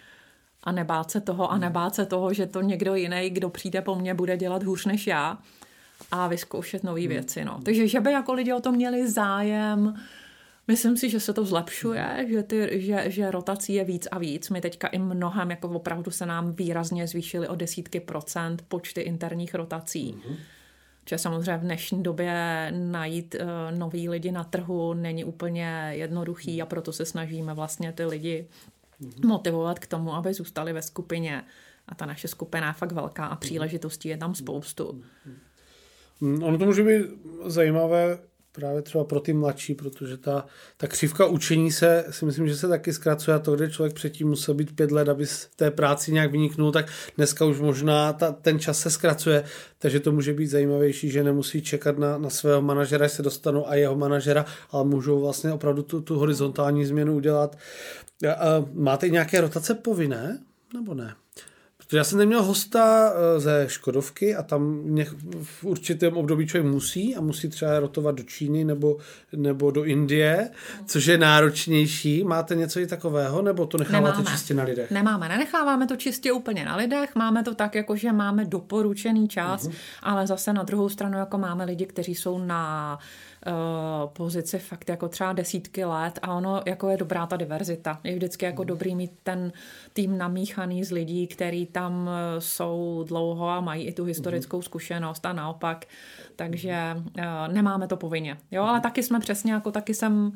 [0.63, 3.95] a nebát se toho a nebát se toho, že to někdo jiný, kdo přijde po
[3.95, 5.39] mně, bude dělat hůř než já
[6.11, 7.09] a vyzkoušet nové hmm.
[7.09, 7.45] věci.
[7.45, 7.61] No.
[7.63, 9.95] Takže že by jako lidi o to měli zájem,
[10.69, 12.31] Myslím si, že se to zlepšuje, hmm.
[12.31, 14.51] že, ty, že, že rotací je víc a víc.
[14.51, 19.55] My teďka i mnohem, jako opravdu se nám výrazně zvýšily o desítky procent počty interních
[19.55, 20.15] rotací.
[20.15, 20.37] Mm-hmm.
[21.09, 22.33] Že samozřejmě v dnešní době
[22.77, 28.05] najít uh, nový lidi na trhu není úplně jednoduchý a proto se snažíme vlastně ty
[28.05, 28.49] lidi
[29.01, 29.27] mm-hmm.
[29.27, 31.45] motivovat k tomu, aby zůstali ve skupině.
[31.89, 34.85] A ta naše skupina je fakt velká a příležitostí je tam spoustu.
[34.85, 35.46] Mm-hmm.
[36.21, 37.07] Mm, ono to může být
[37.47, 38.19] zajímavé
[38.57, 42.69] právě třeba pro ty mladší, protože ta, ta křivka učení se, si myslím, že se
[42.69, 46.13] taky zkracuje a to, kde člověk předtím musel být pět let, aby z té práci
[46.13, 49.45] nějak vyniknul, tak dneska už možná ta, ten čas se zkracuje,
[49.79, 53.69] takže to může být zajímavější, že nemusí čekat na, na svého manažera, až se dostanou
[53.69, 57.59] a jeho manažera, ale můžou vlastně opravdu tu, tu horizontální změnu udělat.
[58.73, 60.39] Máte nějaké rotace povinné,
[60.75, 61.15] nebo ne?
[61.87, 64.85] Protože já jsem neměl hosta eh, ze Škodovky a tam
[65.43, 68.97] v určitém období člověk musí a musí třeba rotovat do Číny nebo,
[69.37, 70.51] nebo do Indie,
[70.87, 72.25] což je náročnější.
[72.25, 74.37] Máte něco i takového, nebo to necháváte Nemáme.
[74.37, 74.91] čistě na lidech?
[74.91, 79.69] Nemáme, nenecháváme to čistě úplně na lidech, máme to tak, jako že máme doporučený čas,
[79.69, 79.75] uh-huh.
[80.03, 82.99] ale zase na druhou stranu, jako máme lidi, kteří jsou na
[83.47, 88.01] uh, pozici fakt jako třeba desítky let a ono jako je dobrá ta diverzita.
[88.05, 88.67] Je vždycky jako mm.
[88.67, 89.53] dobrý mít ten
[89.93, 94.63] tým namíchaný z lidí, který tam eh, jsou dlouho a mají i tu historickou mm.
[94.63, 95.85] zkušenost a naopak.
[96.37, 98.39] Takže uh, nemáme to povinně.
[98.51, 100.33] Jo, ale taky jsme přesně jako taky jsem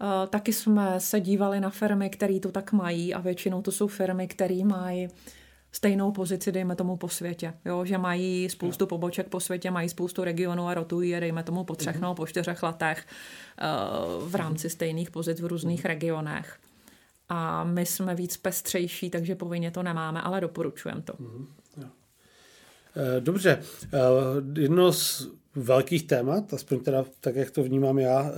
[0.00, 3.86] Uh, taky jsme se dívali na firmy, které to tak mají a většinou to jsou
[3.86, 5.08] firmy, které mají
[5.74, 7.54] stejnou pozici, dejme tomu po světě.
[7.64, 7.84] Jo?
[7.84, 11.74] Že mají spoustu poboček po světě, mají spoustu regionů a rotují je, dejme tomu po
[11.74, 12.00] třech mm-hmm.
[12.00, 15.88] nebo po čtyřech letech uh, v rámci stejných pozic v různých mm-hmm.
[15.88, 16.58] regionech.
[17.28, 21.12] A my jsme víc pestřejší, takže povinně to nemáme, ale doporučujeme to.
[21.12, 21.46] Mm-hmm.
[23.20, 23.62] Dobře,
[24.56, 28.30] jedno z velkých témat, aspoň teda tak, jak to vnímám já,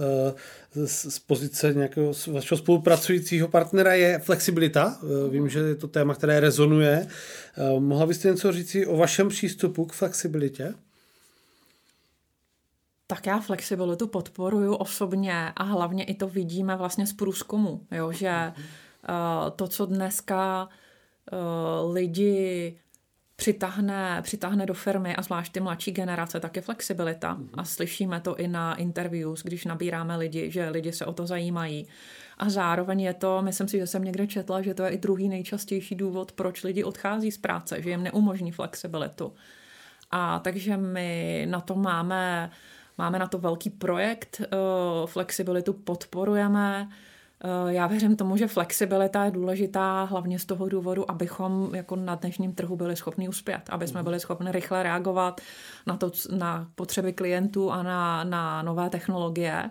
[0.76, 4.98] eh, z, pozice nějakého vašeho spolupracujícího partnera je flexibilita.
[5.02, 7.06] Eh, vím, že je to téma, které rezonuje.
[7.56, 10.74] Eh, mohla byste něco říct o vašem přístupu k flexibilitě?
[13.06, 18.52] Tak já flexibilitu podporuju osobně a hlavně i to vidíme vlastně z průzkumu, jo, že
[19.56, 20.68] to, co dneska
[21.92, 22.78] lidi
[23.36, 27.34] přitáhne, přitáhne do firmy a zvlášť ty mladší generace, tak je flexibilita.
[27.34, 27.48] Mm-hmm.
[27.54, 31.86] A slyšíme to i na interviews, když nabíráme lidi, že lidi se o to zajímají.
[32.38, 35.28] A zároveň je to, myslím si, že jsem někde četla, že to je i druhý
[35.28, 39.32] nejčastější důvod, proč lidi odchází z práce, že jim neumožní flexibilitu.
[40.10, 42.50] A takže my na to máme,
[42.98, 46.92] máme na to velký projekt, uh, flexibilitu podporujeme, Eh,
[47.68, 52.54] já věřím tomu, že flexibilita je důležitá hlavně z toho důvodu, abychom jako na dnešním
[52.54, 54.04] trhu byli schopni uspět, aby jsme mhm.
[54.04, 55.40] byli schopni rychle reagovat
[55.86, 59.70] na, to, na potřeby klientů a na, na nové technologie.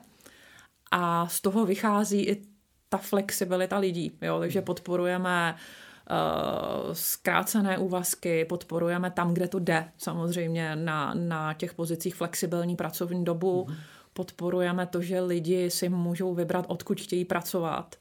[0.92, 2.42] A z toho vychází i
[2.90, 4.18] ta flexibilita lidí.
[4.22, 4.40] Jo?
[4.40, 4.66] Takže mhm.
[4.66, 12.76] podporujeme uh, zkrácené úvazky, podporujeme tam, kde to jde, samozřejmě na, na těch pozicích flexibilní
[12.76, 13.66] pracovní dobu.
[13.70, 13.76] Mm
[14.16, 17.96] podporujeme to, že lidi si můžou vybrat, odkud chtějí pracovat.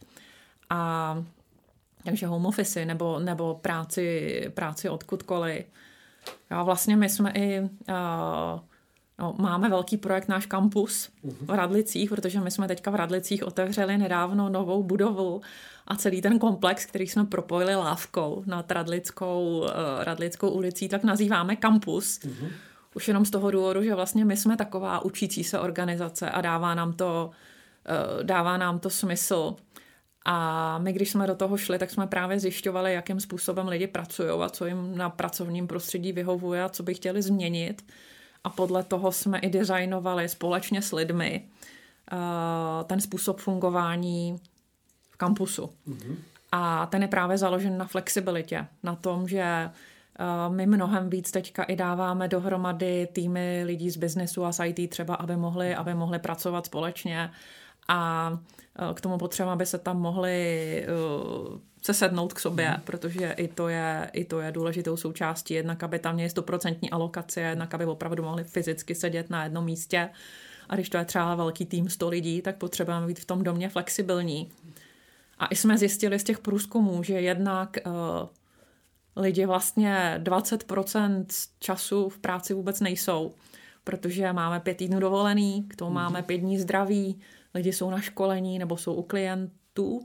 [0.70, 1.22] A
[2.04, 5.66] takže home office nebo, nebo práci, práci odkudkoliv.
[6.50, 7.66] A vlastně my jsme i uh,
[9.18, 13.98] No, máme velký projekt, náš kampus v Radlicích, protože my jsme teďka v Radlicích otevřeli
[13.98, 15.40] nedávno novou budovu
[15.86, 21.56] a celý ten komplex, který jsme propojili lávkou nad Radlickou, uh, Radlickou ulicí, tak nazýváme
[21.56, 22.18] kampus.
[22.18, 22.50] Uh-huh
[22.94, 26.74] už jenom z toho důvodu, že vlastně my jsme taková učící se organizace a dává
[26.74, 27.30] nám to,
[27.86, 29.56] eh, dává nám to smysl.
[30.26, 34.28] A my, když jsme do toho šli, tak jsme právě zjišťovali, jakým způsobem lidi pracují
[34.28, 37.84] a co jim na pracovním prostředí vyhovuje a co by chtěli změnit.
[38.44, 41.48] A podle toho jsme i designovali společně s lidmi
[42.12, 44.40] eh, ten způsob fungování
[45.10, 45.70] v kampusu.
[45.88, 46.16] Mm-hmm.
[46.52, 49.70] A ten je právě založen na flexibilitě, na tom, že
[50.48, 55.14] my mnohem víc teďka i dáváme dohromady týmy lidí z biznesu a z IT třeba,
[55.14, 57.30] aby mohli, aby mohli pracovat společně
[57.88, 58.30] a
[58.90, 60.36] eh, k tomu potřeba, aby se tam mohli
[60.82, 62.82] eh, se sednout k sobě, mm.
[62.84, 65.54] protože i to, je, i to je důležitou součástí.
[65.54, 70.10] Jednak, aby tam měli stoprocentní alokace, jednak, aby opravdu mohli fyzicky sedět na jednom místě.
[70.68, 73.68] A když to je třeba velký tým 100 lidí, tak potřebujeme být v tom domě
[73.68, 74.50] flexibilní.
[75.38, 77.92] A i jsme zjistili z těch průzkumů, že jednak uh,
[79.16, 81.26] lidi vlastně 20%
[81.60, 83.34] času v práci vůbec nejsou,
[83.84, 87.20] protože máme pět týdnů dovolený, k tomu máme pět dní zdraví,
[87.54, 90.00] lidi jsou na školení nebo jsou u klientů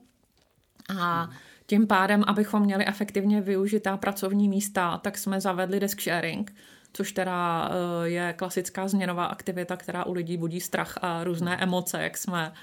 [1.00, 1.30] a
[1.66, 6.56] tím pádem, abychom měli efektivně využitá pracovní místa, tak jsme zavedli desk sharing,
[6.94, 12.04] což teda eh, je klasická změnová aktivita, která u lidí budí strach a různé emoce,
[12.04, 12.54] jak jsme,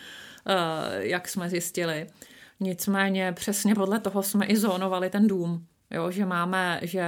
[0.47, 2.07] eh, jak jsme zjistili.
[2.61, 5.67] Nicméně přesně podle toho jsme i zónovali ten dům.
[5.91, 7.05] Jo, že máme, že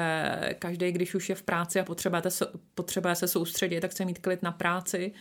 [0.59, 4.19] každý, když už je v práci a potřebuje se, potřebuje se soustředit, tak chce mít
[4.19, 5.13] klid na práci.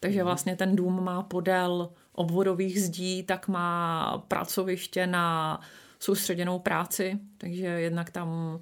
[0.00, 0.26] Takže mhm.
[0.26, 5.60] vlastně ten dům má podél obvodových zdí, tak má pracoviště na
[5.98, 7.18] soustředěnou práci.
[7.38, 8.60] Takže jednak tam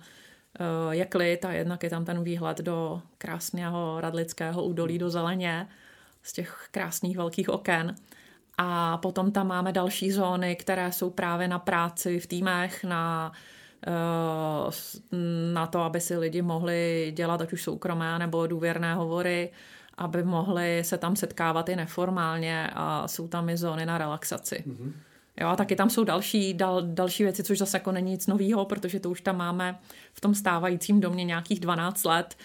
[0.59, 5.69] eh, je klid a jednak je tam ten výhled do krásného radlického údolí do zeleně
[6.23, 7.95] z těch krásných velkých oken.
[8.59, 13.33] A potom tam máme další zóny, které jsou právě na práci v týmech, na
[15.53, 19.51] na to, aby si lidi mohli dělat ať už soukromé nebo důvěrné hovory,
[19.99, 24.65] aby mohli se tam setkávat i neformálně a jsou tam i zóny na relaxaci.
[24.67, 24.93] Mm-hmm.
[25.41, 28.65] Jo, a taky tam jsou další, dal, další věci, což zase jako není nic nového,
[28.65, 29.79] protože to už tam máme
[30.13, 32.37] v tom stávajícím domě nějakých 12 let,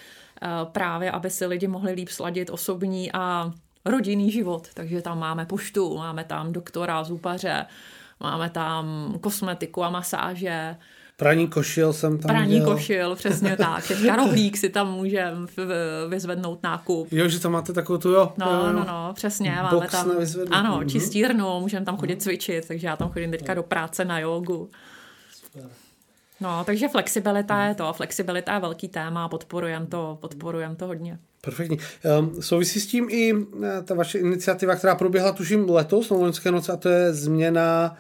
[0.42, 3.52] eh, právě aby si lidi mohli líp sladit osobní a
[3.86, 4.68] rodinný život.
[4.74, 7.66] Takže tam máme poštu, máme tam doktora, zupaře,
[8.20, 10.76] máme tam kosmetiku a masáže,
[11.20, 12.74] Praní košil jsem tam Praní dělal.
[12.74, 13.88] košil, přesně tak.
[13.88, 15.32] Teďka rohlík si tam můžeme
[16.10, 17.08] vyzvednout nákup.
[17.12, 18.34] Jo, že tam máte takovou tu, jo.
[18.38, 19.58] No, jo, no, no, přesně.
[19.72, 20.90] Box Máme tam, na ano, Mhm.
[20.90, 24.70] čistírnu, můžeme tam chodit cvičit, takže já tam chodím teďka do práce na jogu.
[26.42, 27.94] No, takže flexibilita je to.
[27.94, 31.20] Flexibilita je velký téma, podporujeme to, podporujem to hodně.
[31.42, 31.78] Perfektní.
[32.20, 36.52] Um, souvisí s tím i eh, ta vaše iniciativa, která proběhla tuším letos na loňské
[36.52, 37.96] noci, a to je změna,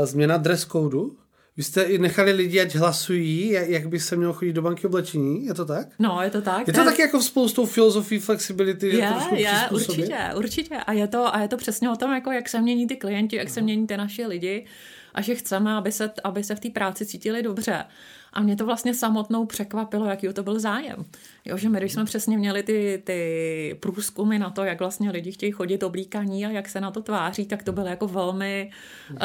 [0.00, 1.16] uh, změna dress codu.
[1.60, 5.46] Vy jste i nechali lidi, ať hlasují, jak, by se mělo chodit do banky oblečení,
[5.46, 5.86] je to tak?
[5.98, 6.68] No, je to tak.
[6.68, 10.76] Je to taky jako spolu s tou filozofií flexibility, že je, trošku je, určitě, určitě.
[10.76, 13.36] A je, to, a je to přesně o tom, jako jak se mění ty klienti,
[13.36, 14.66] jak se mění ty naši lidi
[15.14, 17.84] a že chceme, aby se, aby se v té práci cítili dobře.
[18.32, 21.04] A mě to vlastně samotnou překvapilo, jaký to byl zájem.
[21.44, 25.32] Jo, že my, když jsme přesně měli ty, ty průzkumy na to, jak vlastně lidi
[25.32, 28.70] chtějí chodit oblíkaní a jak se na to tváří, tak to byly jako velmi
[29.10, 29.18] uh,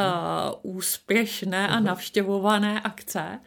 [0.75, 3.39] úspěšné a navštěvované akce.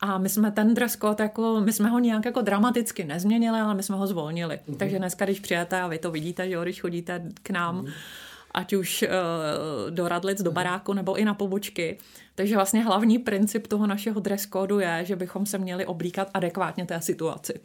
[0.00, 3.74] A my jsme ten dress code, jako, my jsme ho nějak jako dramaticky nezměnili, ale
[3.74, 4.60] my jsme ho zvolnili.
[4.68, 4.76] Uh-huh.
[4.76, 7.92] Takže dneska, když přijete a vy to vidíte, že jo, když chodíte k nám, uh-huh.
[8.54, 11.98] Ať už uh, do Radlic, do baráku nebo i na pobočky.
[12.34, 16.86] Takže vlastně hlavní princip toho našeho dress codu je, že bychom se měli oblíkat adekvátně
[16.86, 17.60] té situaci.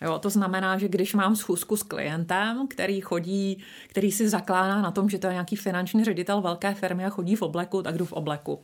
[0.00, 4.90] Jo, to znamená, že když mám schůzku s klientem, který chodí, který si zakládá na
[4.90, 8.04] tom, že to je nějaký finanční ředitel velké firmy a chodí v obleku, tak jdu
[8.04, 8.62] v obleku.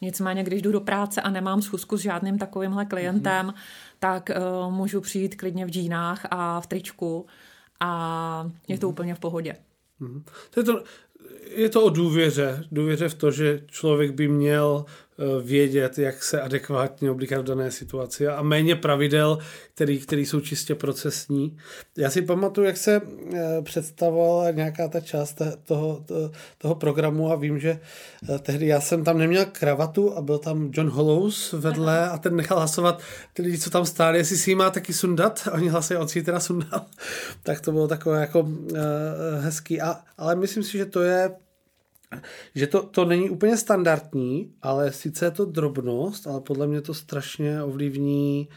[0.00, 3.54] Nicméně, když jdu do práce a nemám schůzku s žádným takovýmhle klientem, mm-hmm.
[3.98, 7.26] tak uh, můžu přijít klidně v džínách a v tričku
[7.80, 8.90] a je to mm-hmm.
[8.90, 9.56] úplně v pohodě.
[10.00, 10.22] Mm-hmm.
[10.50, 10.82] To je, to,
[11.50, 12.64] je to o důvěře.
[12.72, 14.84] Důvěře v to, že člověk by měl
[15.42, 19.38] vědět, jak se adekvátně oblíkat v dané situaci a méně pravidel,
[19.74, 21.56] který, který jsou čistě procesní.
[21.98, 23.00] Já si pamatuju, jak se
[23.62, 26.04] představovala nějaká ta část toho,
[26.58, 27.80] toho, programu a vím, že
[28.42, 32.58] tehdy já jsem tam neměl kravatu a byl tam John Hollows vedle a ten nechal
[32.58, 35.48] hlasovat ty lidi, co tam stáli, jestli si ji má taky sundat.
[35.52, 36.86] Oni hlasují, on si ji teda sundal.
[37.42, 38.48] tak to bylo takové jako
[39.40, 39.80] hezký.
[39.80, 41.30] A, ale myslím si, že to je
[42.54, 46.94] že to, to není úplně standardní, ale sice je to drobnost, ale podle mě to
[46.94, 48.48] strašně ovlivní,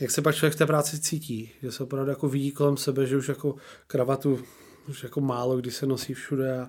[0.00, 1.50] jak se pak člověk v té práci cítí.
[1.62, 3.54] Že se opravdu jako vidí kolem sebe, že už jako
[3.86, 4.38] kravatu
[4.88, 6.68] už jako málo kdy se nosí všude a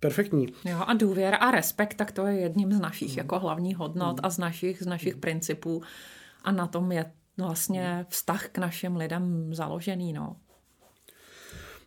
[0.00, 0.46] perfektní.
[0.64, 3.18] Jo, a důvěra a respekt, tak to je jedním z našich mm.
[3.18, 4.20] jako hlavních hodnot mm.
[4.22, 5.20] a z našich, z našich mm.
[5.20, 5.82] principů
[6.44, 10.36] a na tom je vlastně vztah k našim lidem založený, no.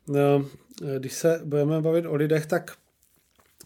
[0.08, 0.46] no
[0.98, 2.78] když se budeme bavit o lidech, tak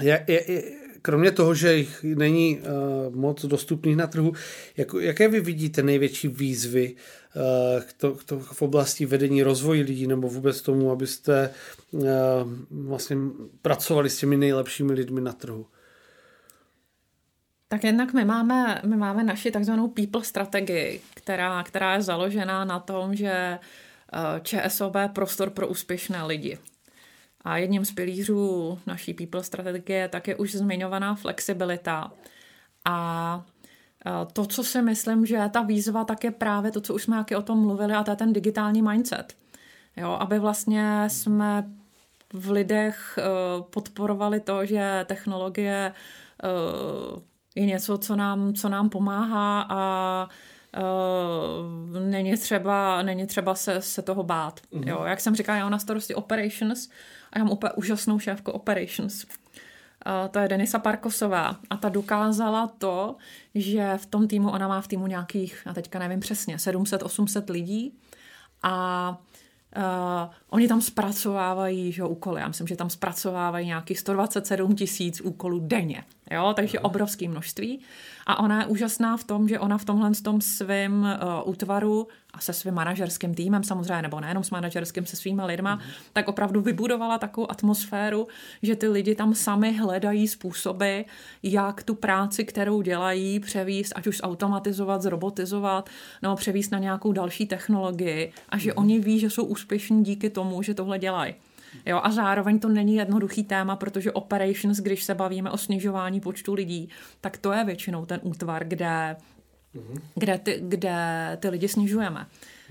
[0.01, 0.63] je, je, je,
[1.01, 4.33] kromě toho, že jich není uh, moc dostupných na trhu,
[4.77, 9.81] jak, jaké vy vidíte největší výzvy uh, k to, k to, v oblasti vedení rozvoji
[9.81, 11.49] lidí nebo vůbec tomu, abyste
[11.91, 12.01] uh,
[12.69, 13.17] vlastně
[13.61, 15.65] pracovali s těmi nejlepšími lidmi na trhu?
[17.67, 22.79] Tak jednak my máme, my máme naši takzvanou people strategii, která, která je založená na
[22.79, 23.59] tom, že
[24.43, 26.57] ČSOB je prostor pro úspěšné lidi.
[27.41, 32.11] A jedním z pilířů naší people strategie tak je už zmiňovaná flexibilita.
[32.85, 33.45] A
[34.33, 37.35] to, co si myslím, že ta výzva, tak je právě to, co už jsme taky
[37.35, 39.33] o tom mluvili, a to je ten digitální mindset.
[39.97, 41.69] Jo, aby vlastně jsme
[42.33, 43.19] v lidech
[43.69, 45.93] podporovali to, že technologie
[47.55, 50.27] je něco, co nám, co nám pomáhá a
[50.77, 54.59] Uh, není třeba, není třeba se, se toho bát.
[54.59, 54.87] Mm-hmm.
[54.87, 56.89] Jo, jak jsem říkala, já mám na starosti operations
[57.33, 59.23] a já mám úplně úžasnou šéfku operations.
[59.23, 63.15] Uh, to je Denisa Parkosová a ta dokázala to,
[63.55, 67.93] že v tom týmu, ona má v týmu nějakých, já teďka nevím přesně, 700-800 lidí
[68.63, 69.17] a
[69.77, 72.41] Uh, oni tam zpracovávají že, úkoly.
[72.41, 76.03] Já myslím, že tam zpracovávají nějakých 127 tisíc úkolů denně.
[76.31, 76.53] Jo?
[76.55, 77.79] Takže obrovské množství.
[78.27, 82.39] A ona je úžasná v tom, že ona v tomhle tom svém uh, útvaru a
[82.39, 85.81] se svým manažerským týmem samozřejmě, nebo nejenom s manažerským, se svýma lidma, mm.
[86.13, 88.27] tak opravdu vybudovala takovou atmosféru,
[88.61, 91.01] že ty lidi tam sami hledají způsoby,
[91.43, 95.89] jak tu práci, kterou dělají, převíst, ať už automatizovat, zrobotizovat,
[96.21, 98.77] nebo převíst na nějakou další technologii a že mm.
[98.77, 101.35] oni ví, že jsou úspěšní díky tomu, že tohle dělají.
[101.85, 106.53] Jo, a zároveň to není jednoduchý téma, protože operations, když se bavíme o snižování počtu
[106.53, 106.89] lidí,
[107.21, 109.15] tak to je většinou ten útvar, kde
[110.15, 110.97] kde, ty, kde
[111.39, 112.27] ty lidi snižujeme.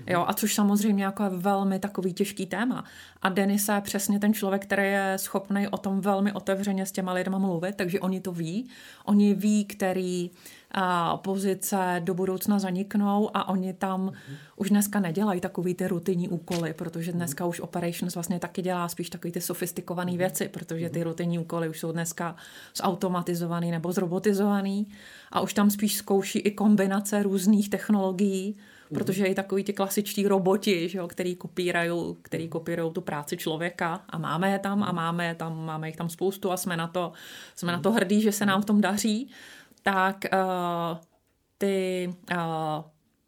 [0.07, 2.83] Jo, a což samozřejmě jako je velmi takový těžký téma.
[3.21, 7.13] A Denisa je přesně ten člověk, který je schopný o tom velmi otevřeně s těma
[7.13, 8.69] lidma mluvit, takže oni to ví.
[9.05, 10.31] Oni ví, který
[10.71, 14.35] a pozice do budoucna zaniknou a oni tam mm-hmm.
[14.55, 19.09] už dneska nedělají takový ty rutinní úkoly, protože dneska už operations vlastně taky dělá spíš
[19.09, 22.35] takový ty sofistikované věci, protože ty rutinní úkoly už jsou dneska
[22.75, 24.87] zautomatizovaný nebo zrobotizovaný
[25.31, 28.55] a už tam spíš zkouší i kombinace různých technologií,
[28.93, 31.91] protože i takový ty klasičtí roboti, že jo, který kopírají,
[32.21, 35.97] který kopírují tu práci člověka a máme je tam a máme je tam, máme jich
[35.97, 37.11] tam spoustu a jsme na to,
[37.55, 39.29] jsme na to hrdí, že se nám v tom daří,
[39.93, 40.97] tak uh,
[41.57, 42.37] ty uh,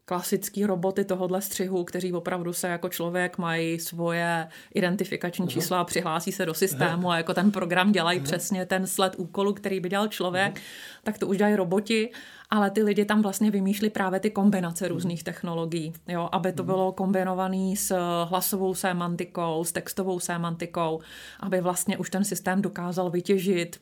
[0.04, 5.52] klasický roboty tohohle střihu, kteří opravdu se jako člověk mají svoje identifikační uh-huh.
[5.52, 7.10] čísla a přihlásí se do systému uh-huh.
[7.10, 8.24] a jako ten program dělají uh-huh.
[8.24, 11.02] přesně ten sled úkolu, který by dělal člověk, uh-huh.
[11.02, 12.10] tak to už dělají roboti,
[12.50, 16.92] ale ty lidi tam vlastně vymýšlí právě ty kombinace různých technologií, jo, aby to bylo
[16.92, 21.00] kombinované s hlasovou sémantikou, s textovou sémantikou,
[21.40, 23.80] aby vlastně už ten systém dokázal vytěžit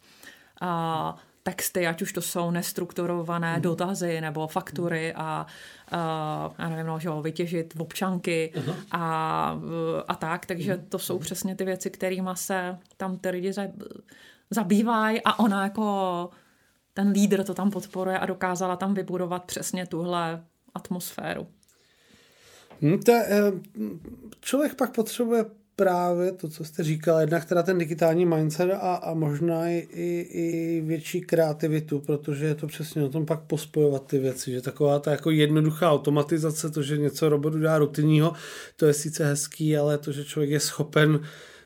[0.61, 3.63] a texty, ať už to jsou nestrukturované mm.
[3.63, 5.47] dotazy nebo faktury a,
[5.91, 8.75] a já nevím, no, že jo, vytěžit občanky uh-huh.
[8.91, 9.61] a,
[10.09, 11.21] a tak, takže to jsou uh-huh.
[11.21, 13.53] přesně ty věci, kterými se tam ty lidi
[14.51, 16.31] zabývají a ona jako
[16.95, 21.47] ten lídr to tam podporuje a dokázala tam vybudovat přesně tuhle atmosféru.
[22.83, 23.53] Hmm, to, eh,
[24.41, 25.45] člověk pak potřebuje
[25.81, 29.87] právě to, co jste říkal, jednak teda ten digitální mindset a, a možná i,
[30.31, 34.99] i větší kreativitu, protože je to přesně o tom pak pospojovat ty věci, že taková
[34.99, 38.33] ta jako jednoduchá automatizace, to, že něco robotu dá rutinního,
[38.77, 41.21] to je sice hezký, ale to, že člověk je schopen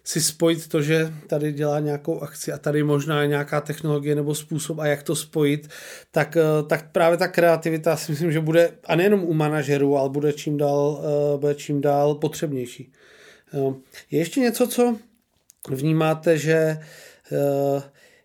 [0.05, 4.35] si spojit to, že tady dělá nějakou akci a tady možná je nějaká technologie nebo
[4.35, 5.69] způsob a jak to spojit,
[6.11, 10.09] tak, eh, tak právě ta kreativita si myslím, že bude a nejenom u manažerů, ale
[10.09, 12.93] bude čím dál, eh, bude čím dál potřebnější.
[14.11, 14.99] Je ještě něco, co
[15.69, 17.83] vnímáte, že eh,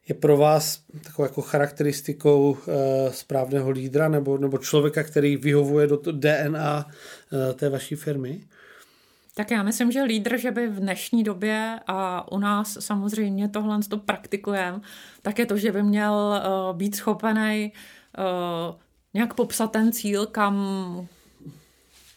[0.07, 5.97] je pro vás takovou jako charakteristikou eh, správného lídra nebo, nebo člověka, který vyhovuje do
[6.11, 8.41] DNA eh, té vaší firmy?
[9.36, 13.80] Tak já myslím, že lídr, že by v dnešní době a u nás samozřejmě tohle
[13.89, 14.82] to praktikujeme,
[15.21, 16.41] tak je to, že by měl
[16.73, 17.73] být schopený
[19.13, 21.07] nějak popsat ten cíl, kam,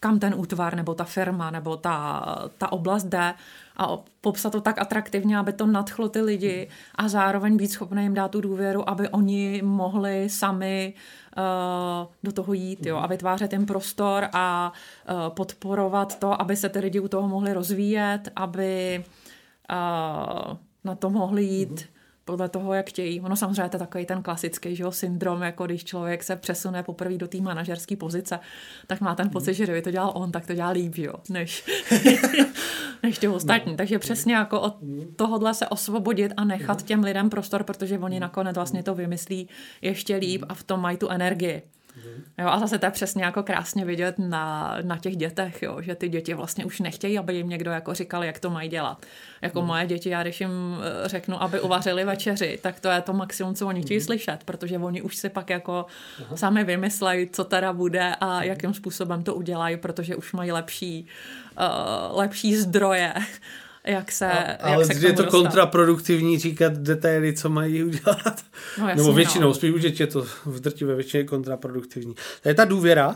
[0.03, 2.25] kam ten útvar nebo ta firma nebo ta,
[2.59, 3.35] ta oblast jde
[3.77, 8.15] a popsat to tak atraktivně, aby to nadchlo ty lidi a zároveň být schopný jim
[8.15, 10.95] dát tu důvěru, aby oni mohli sami
[11.39, 11.43] uh,
[12.23, 16.79] do toho jít jo, a vytvářet jim prostor a uh, podporovat to, aby se ty
[16.79, 19.05] lidi u toho mohli rozvíjet, aby
[19.71, 21.92] uh, na to mohli jít
[22.25, 23.21] podle toho, jak chtějí.
[23.21, 26.83] Ono samozřejmě to je takový ten klasický že jo, syndrom, jako když člověk se přesune
[26.83, 28.41] poprvé do té manažerské pozice,
[28.87, 31.65] tak má ten pocit, že kdyby to dělal on, tak to dělá líp, jo, než,
[33.03, 33.73] než ty ostatní.
[33.73, 33.77] No.
[33.77, 34.77] Takže přesně jako od
[35.17, 39.49] tohohle se osvobodit a nechat těm lidem prostor, protože oni nakonec vlastně to vymyslí
[39.83, 41.63] ještě líp a v tom mají tu energii.
[42.39, 45.95] Jo, a zase to je přesně jako krásně vidět na, na těch dětech, jo, že
[45.95, 49.07] ty děti vlastně už nechtějí, aby jim někdo jako říkal, jak to mají dělat.
[49.43, 49.67] Jako mm.
[49.67, 53.55] moje děti, já když jim eh, řeknu, aby uvařili večeři, tak to je to maximum,
[53.55, 54.07] co oni chtějí mm.
[54.07, 55.87] slyšet, protože oni už si pak jako
[56.25, 56.37] Aha.
[56.37, 61.07] sami vymyslejí, co teda bude a jakým způsobem to udělají, protože už mají lepší,
[61.59, 63.15] uh, lepší zdroje
[63.85, 65.39] jak se a, Ale jak se je to dostat.
[65.39, 68.45] kontraproduktivní říkat detaily, co mají udělat.
[68.79, 69.55] No, jasný, Nebo většinou, no.
[69.55, 72.15] spíš už je to v drtivé většině kontraproduktivní.
[72.43, 73.15] To je ta důvěra uh,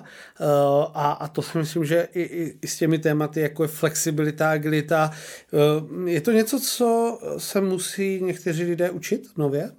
[0.95, 4.51] a, a to si myslím, že i, i, i s těmi tématy, jako je flexibilita,
[4.51, 5.11] agilita,
[5.91, 9.71] uh, je to něco, co se musí někteří lidé učit nově?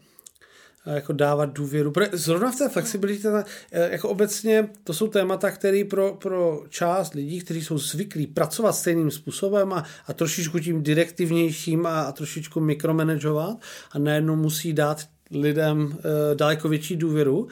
[0.96, 1.94] Jako dávat důvěru.
[2.12, 3.30] Zrovna v té flexibilitě,
[3.72, 8.74] eh, jako obecně, to jsou témata, které pro, pro část lidí, kteří jsou zvyklí pracovat
[8.74, 13.58] stejným způsobem a, a trošičku tím direktivnějším a, a trošičku mikromanagovat
[13.92, 15.98] a najednou musí dát lidem
[16.32, 17.48] e, daleko větší důvěru.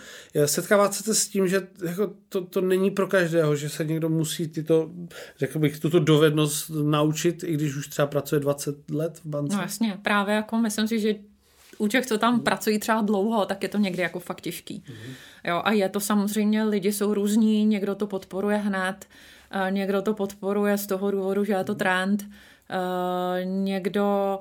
[0.45, 4.47] Setkávat se s tím, že jako to, to není pro každého, že se někdo musí
[4.47, 4.89] tyto,
[5.39, 9.55] řekl bych, tuto dovednost naučit, i když už třeba pracuje 20 let v bance.
[9.55, 11.15] No jasně, právě jako myslím si, že
[11.77, 12.39] u těch, co tam mm.
[12.39, 14.83] pracují třeba dlouho, tak je to někdy jako fakt těžký.
[14.89, 15.13] Mm.
[15.43, 19.05] Jo, a je to samozřejmě, lidi jsou různí, někdo to podporuje hned,
[19.55, 24.39] uh, někdo to podporuje z toho důvodu, že je to trend, uh, někdo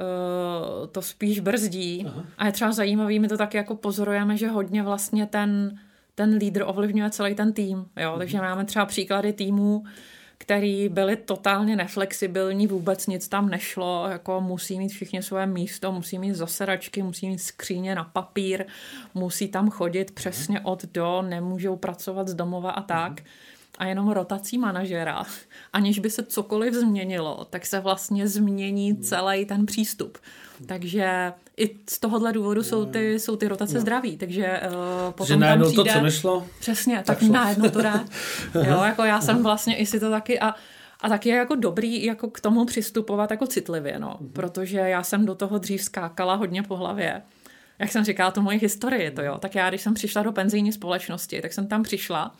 [0.00, 2.04] uh, to spíš brzdí.
[2.08, 2.24] Aha.
[2.38, 5.78] A je třeba zajímavý, my to tak jako pozorujeme, že hodně vlastně ten,
[6.14, 7.86] ten lídr ovlivňuje celý ten tým.
[7.96, 8.12] Jo?
[8.12, 8.18] Mm.
[8.18, 9.84] Takže máme třeba příklady týmů,
[10.42, 16.18] který byli totálně neflexibilní, vůbec nic tam nešlo, jako musí mít všichni své místo, musí
[16.18, 18.64] mít zasedačky, musí mít skříně na papír,
[19.14, 23.22] musí tam chodit přesně od do, nemůžou pracovat z domova a tak.
[23.82, 25.24] A jenom rotací manažera,
[25.72, 30.18] aniž by se cokoliv změnilo, tak se vlastně změní celý ten přístup.
[30.66, 33.80] Takže i z tohohle důvodu jsou ty, jsou ty rotace no.
[33.80, 36.46] zdraví, takže uh, potom že najednou tam přijde, to, co nešlo?
[36.60, 38.04] Přesně, tak, tak najednou to dá.
[38.54, 40.54] jo, jako já jsem vlastně i si to taky a
[41.00, 44.32] a tak je jako dobrý jako k tomu přistupovat jako citlivě, no, mm-hmm.
[44.32, 47.22] protože já jsem do toho dřív skákala hodně po hlavě.
[47.78, 49.38] Jak jsem říkala, to moje historie, to jo.
[49.38, 52.34] Tak já, když jsem přišla do penzijní společnosti, tak jsem tam přišla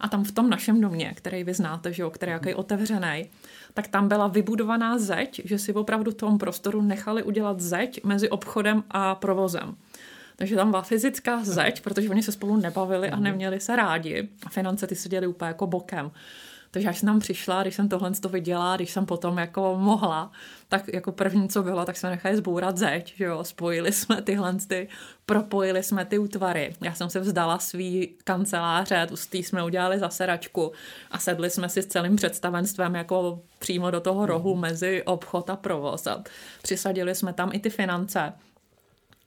[0.00, 3.30] a tam v tom našem domě, který vy znáte, že jo, který je jaký otevřený,
[3.74, 8.28] tak tam byla vybudovaná zeď, že si opravdu v tom prostoru nechali udělat zeď mezi
[8.28, 9.76] obchodem a provozem.
[10.36, 14.28] Takže tam byla fyzická zeď, protože oni se spolu nebavili a neměli se rádi.
[14.46, 16.10] A finance ty seděly úplně jako bokem.
[16.76, 20.32] Takže až jsem tam přišla, když jsem tohle to viděla, když jsem potom jako mohla,
[20.68, 24.54] tak jako první, co bylo, tak jsme nechali zbourat zeď, že jo, spojili jsme tyhle
[24.68, 24.88] ty,
[25.26, 26.74] propojili jsme ty útvary.
[26.80, 30.72] Já jsem se vzdala svý kanceláře, tu jsme udělali zaseračku
[31.10, 34.60] a sedli jsme si s celým představenstvem jako přímo do toho rohu mhm.
[34.60, 36.22] mezi obchod a provoz a
[36.62, 38.32] přisadili jsme tam i ty finance.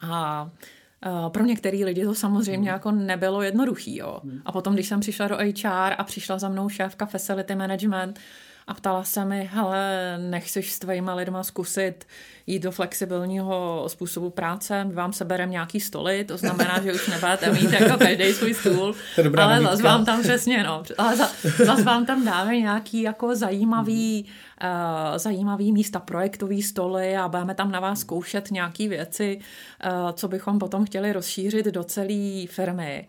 [0.02, 0.50] A
[1.30, 2.74] pro některé lidi to samozřejmě mm.
[2.74, 3.98] jako nebylo jednoduchý.
[3.98, 4.20] Jo.
[4.24, 4.42] Mm.
[4.46, 8.20] A potom, když jsem přišla do HR a přišla za mnou šéfka Facility Management
[8.70, 12.06] a ptala se mi, hele, nechceš s tvojima lidma zkusit
[12.48, 17.52] jít do flexibilního způsobu práce, my vám sebereme nějaký stoly, to znamená, že už nebudete
[17.52, 18.96] mít jako každý svůj stůl,
[19.38, 21.16] ale zase vám tam přesně, no, ale
[21.66, 24.26] zase vám tam dáme nějaký jako zajímavý,
[24.64, 30.28] uh, zajímavý místa, projektový stoly a budeme tam na vás zkoušet nějaký věci, uh, co
[30.28, 33.08] bychom potom chtěli rozšířit do celé firmy.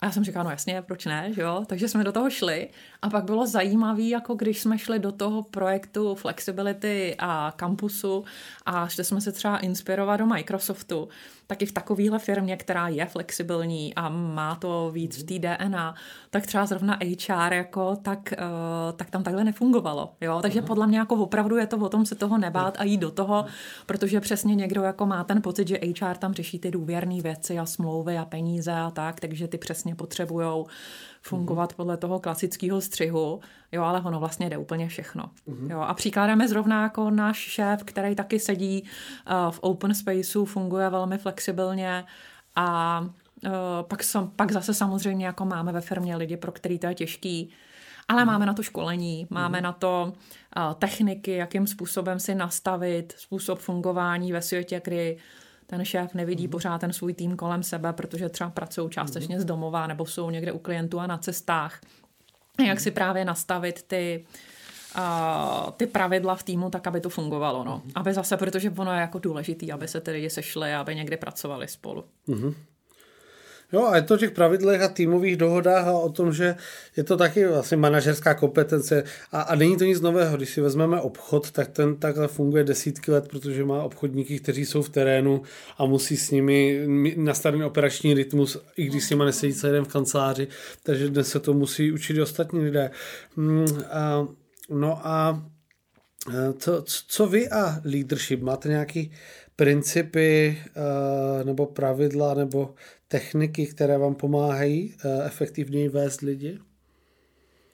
[0.00, 1.64] A já jsem říkala, no jasně, proč ne, že jo?
[1.66, 2.68] Takže jsme do toho šli
[3.02, 8.24] a pak bylo zajímavé, jako když jsme šli do toho projektu Flexibility a kampusu
[8.66, 11.08] a šli jsme se třeba inspirovat do Microsoftu,
[11.50, 15.94] tak i v takovéhle firmě, která je flexibilní a má to víc v té DNA,
[16.30, 20.12] tak třeba zrovna HR jako, tak, uh, tak tam takhle nefungovalo.
[20.20, 20.38] Jo?
[20.42, 23.10] Takže podle mě jako opravdu je to o tom se toho nebát a jít do
[23.10, 23.44] toho,
[23.86, 27.66] protože přesně někdo jako má ten pocit, že HR tam řeší ty důvěrné věci a
[27.66, 30.66] smlouvy a peníze a tak, takže ty přesně potřebujou
[31.22, 33.40] fungovat podle toho klasického střihu,
[33.72, 35.30] jo, ale ono vlastně jde úplně všechno.
[35.48, 35.70] Mm-hmm.
[35.70, 40.44] Jo, a příkladem je zrovna jako náš šéf, který taky sedí uh, v open spaceu,
[40.44, 42.04] funguje velmi flexibilně
[42.56, 43.50] a uh,
[43.82, 47.50] pak, sam, pak zase samozřejmě jako máme ve firmě lidi, pro který to je těžký,
[48.08, 49.64] ale máme na to školení, máme mm.
[49.64, 50.12] na to
[50.56, 55.18] uh, techniky, jakým způsobem si nastavit způsob fungování ve světě, kdy
[55.70, 56.50] ten šéf nevidí mm.
[56.50, 59.42] pořád ten svůj tým kolem sebe, protože třeba pracují částečně mm.
[59.42, 61.80] z domova nebo jsou někde u klientů a na cestách.
[62.66, 64.24] Jak si právě nastavit ty,
[64.96, 67.64] uh, ty pravidla v týmu tak, aby to fungovalo.
[67.64, 67.82] No.
[67.94, 71.68] Aby zase, protože ono je jako důležitý, aby se ty lidi sešli, aby někdy pracovali
[71.68, 72.04] spolu.
[72.28, 72.54] Mm-hmm.
[73.72, 76.54] Jo, a je to o těch pravidlech a týmových dohodách a o tom, že
[76.96, 80.36] je to taky vlastně manažerská kompetence a, a není to nic nového.
[80.36, 84.82] Když si vezmeme obchod, tak ten takhle funguje desítky let, protože má obchodníky, kteří jsou
[84.82, 85.42] v terénu
[85.78, 86.84] a musí s nimi
[87.16, 90.48] nastavit operační rytmus, i když s nimi nesedí celý den v kanceláři,
[90.82, 92.90] takže dnes se to musí učit i ostatní lidé.
[93.36, 94.26] Mm, a,
[94.70, 95.44] no a
[96.58, 98.42] co, co vy a leadership?
[98.42, 99.12] Máte nějaký
[99.56, 100.58] principy
[101.44, 102.74] nebo pravidla nebo
[103.10, 106.58] techniky, které vám pomáhají uh, efektivněji vést lidi?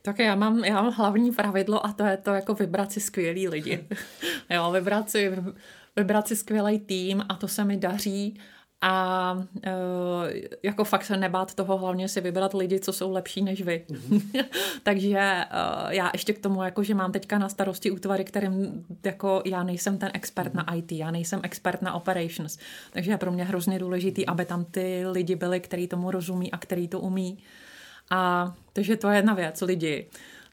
[0.03, 3.49] Tak já mám, já mám hlavní pravidlo a to je to jako vybrat si skvělý
[3.49, 3.84] lidi.
[4.51, 5.32] jo, vybrat si,
[5.97, 8.41] vybrat si skvělý tým a to se mi daří
[8.80, 9.62] a uh,
[10.62, 13.84] jako fakt se nebát toho, hlavně si vybrat lidi, co jsou lepší než vy.
[13.88, 14.44] Mm-hmm.
[14.82, 19.42] Takže uh, já ještě k tomu, jako, že mám teďka na starosti útvary, kterým jako
[19.44, 20.66] já nejsem ten expert mm-hmm.
[20.66, 22.58] na IT, já nejsem expert na operations,
[22.92, 26.58] takže je pro mě hrozně důležitý, aby tam ty lidi byli, kteří tomu rozumí a
[26.58, 27.38] který to umí.
[28.10, 30.06] A takže to je jedna věc, lidi.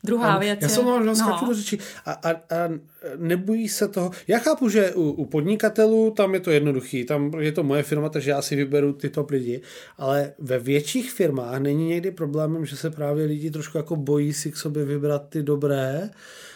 [0.03, 1.13] Druhá věc Já jsem vám no.
[1.47, 1.77] do řeči.
[2.05, 2.69] A, a, a
[3.17, 4.11] nebojí se toho.
[4.27, 8.09] Já chápu, že u, u podnikatelů tam je to jednoduchý, tam je to moje firma,
[8.09, 9.61] takže já si vyberu ty top lidi,
[9.97, 14.51] ale ve větších firmách není někdy problémem, že se právě lidi trošku jako bojí si
[14.51, 16.09] k sobě vybrat ty dobré,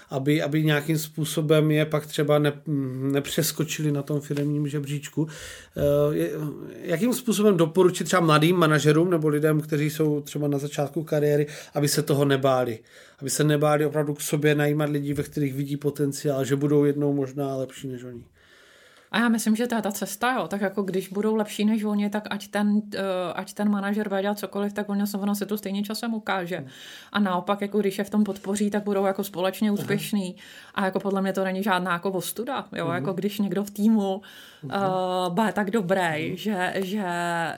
[0.09, 2.53] aby, aby nějakým způsobem je pak třeba ne,
[3.11, 5.27] nepřeskočili na tom firmním žebříčku.
[5.77, 6.29] Eh,
[6.81, 11.87] jakým způsobem doporučit třeba mladým manažerům nebo lidem, kteří jsou třeba na začátku kariéry, aby
[11.87, 12.79] se toho nebáli?
[13.19, 17.13] Aby se nebáli opravdu k sobě najímat lidi, ve kterých vidí potenciál, že budou jednou
[17.13, 18.23] možná lepší než oni.
[19.17, 20.47] A já myslím, že to je ta cesta, jo.
[20.47, 22.81] Tak jako když budou lepší než oni, tak ať ten, uh,
[23.35, 26.65] ať ten manažer bude dělat cokoliv, tak ono se, ono se to stejně časem ukáže.
[27.11, 30.35] A naopak, jako když je v tom podpoří, tak budou jako společně úspěšný.
[30.75, 32.87] A jako podle mě to není žádná jako ostuda, jo.
[32.87, 34.21] Jako když někdo v týmu
[34.63, 37.07] uh, bude tak dobrý, že, že,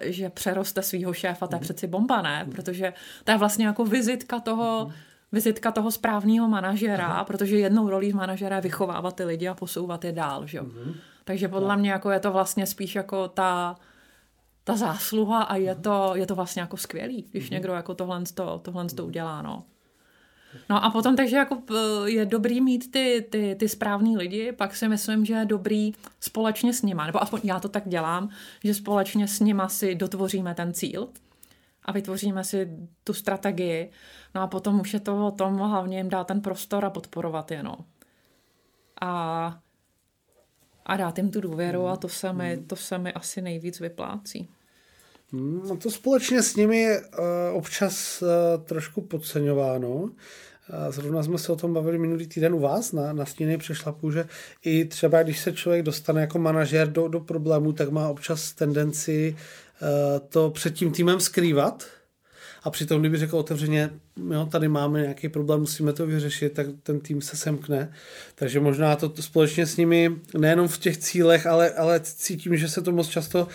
[0.01, 2.47] že přeroste svého šéfa, to je přeci bomba, ne?
[2.51, 2.93] Protože
[3.23, 4.91] to je vlastně jako vizitka toho,
[5.31, 7.23] vizitka toho správného manažera, Aha.
[7.23, 10.61] protože jednou rolí manažera je vychovávat ty lidi a posouvat je dál, že?
[10.61, 10.93] Mm-hmm.
[11.29, 13.75] Takže podle mě jako je to vlastně spíš jako ta,
[14.63, 17.53] ta zásluha a je to, je to vlastně jako skvělý, když mm-hmm.
[17.53, 19.65] někdo jako tohle, to, tohle to udělá, no.
[20.69, 21.61] No a potom takže jako
[22.05, 26.73] je dobrý mít ty, ty, ty správný lidi, pak si myslím, že je dobrý společně
[26.73, 28.29] s nima, nebo aspoň já to tak dělám,
[28.63, 31.09] že společně s nima si dotvoříme ten cíl
[31.85, 32.69] a vytvoříme si
[33.03, 33.91] tu strategii.
[34.35, 37.51] No a potom už je to o tom hlavně jim dát ten prostor a podporovat
[37.51, 37.77] je, no.
[39.01, 39.59] A
[40.89, 44.49] a dát jim tu důvěru a to se mi, to se mi asi nejvíc vyplácí.
[45.31, 47.07] No to společně s nimi je uh,
[47.53, 48.27] občas uh,
[48.63, 49.89] trošku podceňováno.
[49.89, 50.09] Uh,
[50.89, 54.25] zrovna jsme se o tom bavili minulý týden u vás na, na stíny přešlapu, že
[54.63, 59.35] i třeba když se člověk dostane jako manažer do, do problému, tak má občas tendenci
[60.29, 61.85] to před tím týmem skrývat,
[62.63, 63.89] a přitom, kdyby řekl otevřeně,
[64.31, 67.91] jo, tady máme nějaký problém, musíme to vyřešit, tak ten tým se semkne.
[68.35, 72.81] Takže možná to, společně s nimi, nejenom v těch cílech, ale, ale cítím, že se
[72.81, 73.47] to moc často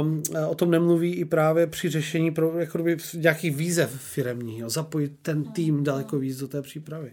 [0.00, 2.78] um, o tom nemluví i právě při řešení pro, jako
[3.14, 4.58] nějakých výzev firemních.
[4.58, 7.12] Jo, zapojit ten tým daleko víc do té přípravy.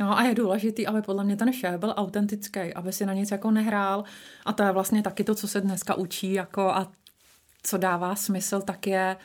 [0.00, 3.30] No a je důležitý, aby podle mě ten šéf byl autentický, aby si na nic
[3.30, 4.04] jako nehrál.
[4.44, 6.92] A to je vlastně taky to, co se dneska učí jako a
[7.62, 9.16] co dává smysl, tak je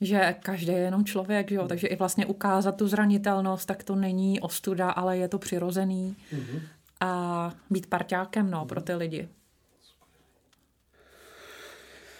[0.00, 1.68] že každý je jenom člověk, že jo?
[1.68, 6.60] takže i vlastně ukázat tu zranitelnost, tak to není ostuda, ale je to přirozený mm-hmm.
[7.00, 9.28] a být parťákem no, pro ty lidi.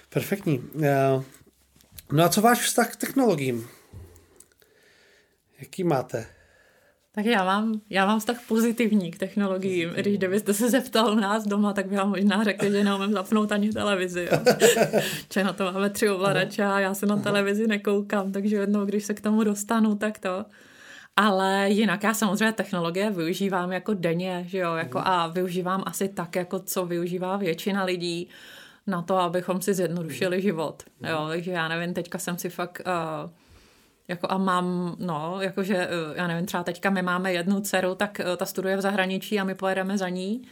[0.09, 0.63] Perfektní.
[0.83, 1.23] Eh,
[2.13, 3.69] no a co váš vztah k technologiím?
[5.59, 6.36] Jaký máte?
[7.17, 9.91] Tak já mám, já mám vztah pozitivní k technologiím.
[9.91, 13.53] Když kdybyste se zeptal u nás doma, tak by vám možná řekli, že neumím zapnout
[13.53, 14.29] ani televizi.
[15.29, 19.05] Če na to máme tři ovladače a já se na televizi nekoukám, takže jednou, když
[19.05, 20.45] se k tomu dostanu, tak to.
[21.17, 26.37] Ale jinak já samozřejmě technologie využívám jako denně, že jo, jako a využívám asi tak,
[26.37, 28.29] jako co využívá většina lidí
[28.87, 30.83] na to, abychom si zjednodušili život.
[31.09, 33.31] Jo, takže já nevím, teďka jsem si fakt uh,
[34.09, 38.21] jako a mám, no, jakože, eh, já nevím, třeba teďka my máme jednu dceru, tak
[38.21, 40.43] eh, ta studuje v zahraničí a my pojedeme za ní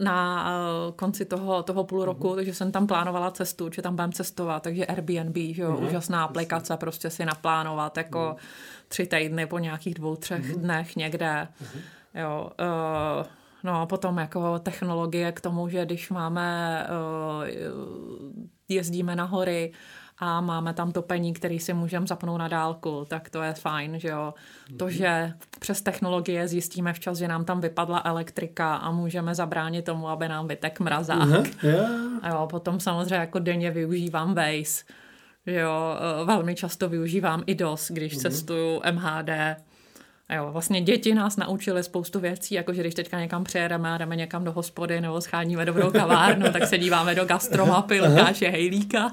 [0.00, 0.50] na
[0.86, 2.36] uh, konci toho, toho půl roku, mm-hmm.
[2.36, 5.86] takže jsem tam plánovala cestu, že tam budeme cestovat, takže Airbnb, že jo, mm-hmm.
[5.86, 8.86] úžasná aplikace, prostě si naplánovat jako mm-hmm.
[8.88, 10.60] tři týdny po nějakých dvou, třech mm-hmm.
[10.60, 11.80] dnech někde, mm-hmm.
[12.20, 13.26] jo, uh,
[13.62, 17.46] no a potom jako technologie k tomu, že když máme, uh,
[18.68, 19.72] jezdíme na hory,
[20.24, 24.08] a máme tam topení, který si můžeme zapnout na dálku, tak to je fajn, že
[24.08, 24.34] jo.
[24.78, 30.08] To, že přes technologie zjistíme včas, že nám tam vypadla elektrika a můžeme zabránit tomu,
[30.08, 31.28] aby nám vytek mrazák.
[31.28, 31.90] Uh-huh, yeah.
[32.22, 34.84] A jo, potom samozřejmě jako denně využívám Waze,
[35.46, 38.22] jo, e, velmi často využívám i DOS, když uh-huh.
[38.22, 39.30] cestuju MHD,
[40.32, 43.98] a jo, vlastně děti nás naučily spoustu věcí, jako že když teďka někam přejedeme a
[43.98, 49.12] jdeme někam do hospody nebo scháníme dobrou kavárnu, tak se díváme do gastromapy Lukáše Hejlíka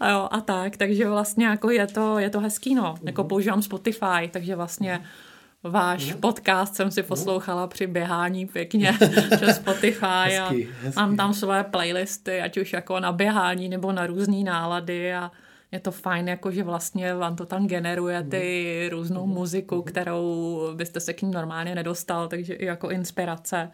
[0.00, 3.28] a jo, a tak, takže vlastně jako je to, je to hezký, no, jako mhm.
[3.28, 5.00] používám Spotify, takže vlastně
[5.62, 6.20] váš mm.
[6.20, 8.98] podcast jsem si poslouchala při běhání pěkně
[9.36, 10.96] přes Spotify a hezký, hezký.
[10.96, 15.30] mám tam své playlisty, ať už jako na běhání nebo na různé nálady a
[15.72, 18.98] je to fajn, jako že vlastně vám to tam generuje ty mm.
[18.98, 19.32] různou mm.
[19.32, 23.70] muziku, kterou byste se k ní normálně nedostal, takže i jako inspirace.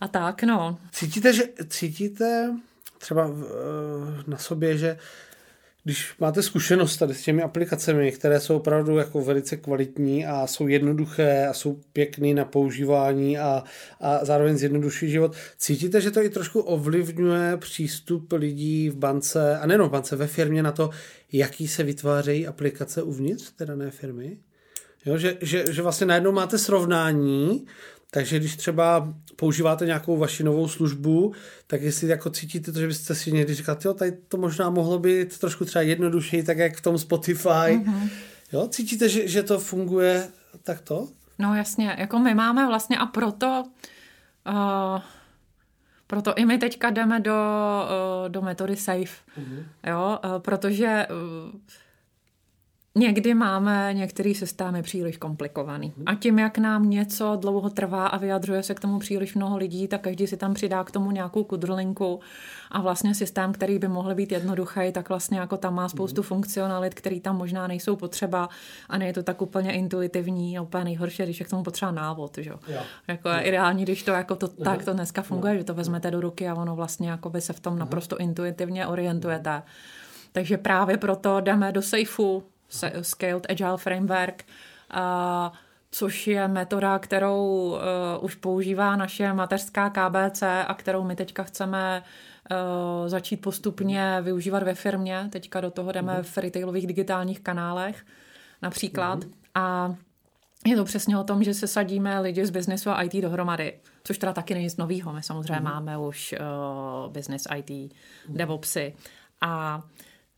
[0.00, 0.78] A tak, no.
[0.92, 2.56] Cítíte, že, cítíte
[2.98, 3.30] třeba
[4.26, 4.98] na sobě, že
[5.84, 10.68] když máte zkušenost tady s těmi aplikacemi, které jsou opravdu jako velice kvalitní a jsou
[10.68, 13.64] jednoduché a jsou pěkné na používání a,
[14.00, 19.66] a zároveň zjednodušují život, cítíte, že to i trošku ovlivňuje přístup lidí v bance, a
[19.66, 20.90] nejenom v bance, ve firmě na to,
[21.32, 24.38] jaký se vytvářejí aplikace uvnitř té dané firmy?
[25.06, 27.66] Jo, že, že, že vlastně najednou máte srovnání
[28.10, 31.32] takže když třeba používáte nějakou vaši novou službu,
[31.66, 34.98] tak jestli jako cítíte to, že byste si někdy říkali, jo, tady to možná mohlo
[34.98, 37.48] být trošku třeba jednodušší, tak jak v tom Spotify.
[37.48, 38.08] Mm-hmm.
[38.52, 40.28] Jo, cítíte, že, že to funguje
[40.62, 41.08] takto?
[41.38, 43.64] No jasně, jako my máme vlastně a proto
[44.48, 45.00] uh,
[46.06, 47.34] proto i my teďka jdeme do,
[48.24, 49.64] uh, do metody SAFE, mm-hmm.
[49.86, 51.60] jo, uh, protože uh,
[52.94, 55.92] Někdy máme některé systémy příliš komplikovaný.
[56.06, 59.88] A tím, jak nám něco dlouho trvá a vyjadřuje se k tomu příliš mnoho lidí,
[59.88, 62.20] tak každý si tam přidá k tomu nějakou kudrlinku.
[62.70, 66.94] A vlastně systém, který by mohl být jednoduchý, tak vlastně jako tam má spoustu funkcionalit,
[66.94, 68.48] které tam možná nejsou potřeba
[68.88, 72.38] a není to tak úplně intuitivní a úplně nejhorší, když je k tomu potřeba návod.
[72.38, 72.52] Že?
[73.08, 76.20] Jako je ideální, když to jako to, tak to dneska funguje, že to vezmete do
[76.20, 79.62] ruky a ono vlastně jako by se v tom naprosto intuitivně orientujete.
[80.32, 82.42] Takže právě proto jdeme do safeu,
[83.02, 84.44] Scaled Agile Framework,
[84.90, 85.52] a
[85.90, 92.02] což je metoda, kterou uh, už používá naše mateřská KBC a kterou my teďka chceme
[92.50, 95.28] uh, začít postupně využívat ve firmě.
[95.32, 98.06] Teďka do toho jdeme v retailových digitálních kanálech
[98.62, 99.24] například.
[99.24, 99.32] Mm.
[99.54, 99.94] A
[100.66, 104.18] je to přesně o tom, že se sadíme lidi z biznesu a IT dohromady, což
[104.18, 105.12] teda taky není nic nového.
[105.12, 105.64] My samozřejmě mm.
[105.64, 108.36] máme už uh, business IT, mm.
[108.36, 108.94] DevOpsy.
[109.40, 109.82] A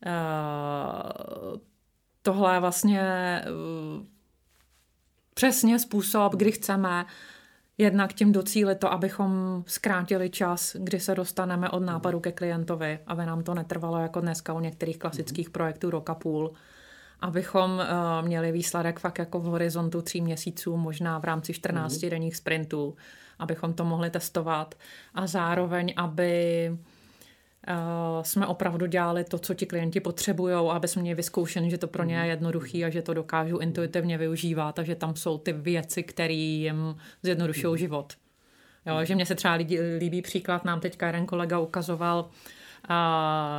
[0.07, 1.59] uh,
[2.23, 3.03] tohle je vlastně
[3.45, 4.07] uh,
[5.35, 7.07] přesně způsob, kdy chceme
[7.79, 13.27] jednak tím docílit to, abychom zkrátili čas, kdy se dostaneme od nápadu ke klientovi, aby
[13.27, 16.53] nám to netrvalo jako dneska u některých klasických projektů roka půl,
[17.20, 22.11] abychom uh, měli výsledek fakt jako v horizontu tří měsíců, možná v rámci 14 mm-hmm.
[22.11, 22.97] denních sprintů,
[23.39, 24.75] abychom to mohli testovat
[25.14, 26.70] a zároveň, aby
[28.22, 32.04] jsme opravdu dělali to, co ti klienti potřebují, aby jsme měli vyzkoušen, že to pro
[32.04, 36.02] ně je jednoduchý a že to dokážu intuitivně využívat a že tam jsou ty věci,
[36.02, 38.12] které jim zjednodušují život.
[38.86, 42.28] Jo, že mně se třeba líbí, líbí příklad, nám teďka jeden kolega ukazoval, a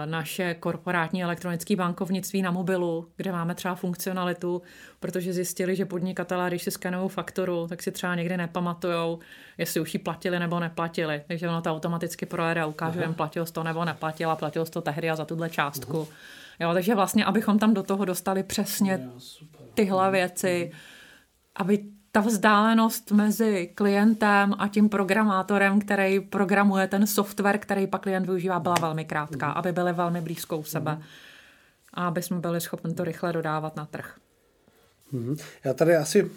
[0.06, 4.62] naše korporátní elektronické bankovnictví na mobilu, kde máme třeba funkcionalitu,
[5.00, 9.20] protože zjistili, že podnikatelé, když si skenují fakturu, tak si třeba někdy nepamatujou,
[9.58, 11.24] jestli už ji platili nebo neplatili.
[11.28, 14.82] Takže ono to automaticky projede a ukáže, jim platil to nebo neplatil a platil to
[14.82, 15.98] tehdy a za tuhle částku.
[15.98, 16.18] Aha.
[16.60, 19.10] Jo, takže vlastně, abychom tam do toho dostali přesně
[19.74, 20.72] tyhle věci,
[21.56, 21.84] aby
[22.16, 28.60] ta vzdálenost mezi klientem a tím programátorem, který programuje ten software, který pak klient využívá,
[28.60, 31.02] byla velmi krátká, aby byly velmi blízko u sebe
[31.94, 34.16] a aby jsme byli schopni to rychle dodávat na trh.
[35.14, 35.36] Mhm.
[35.64, 36.30] Já tady asi uh,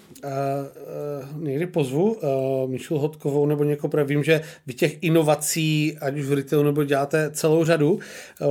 [1.35, 6.19] uh, někdy pozvu uh, Míšu Hodkovou nebo někoho, protože vím, že vy těch inovací, ať
[6.19, 7.99] už v retailu nebo děláte celou řadu,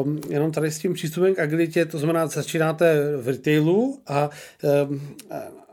[0.04, 4.30] um, jenom tady s tím přístupem k agilitě, to znamená, začínáte v retailu a
[4.90, 5.02] um,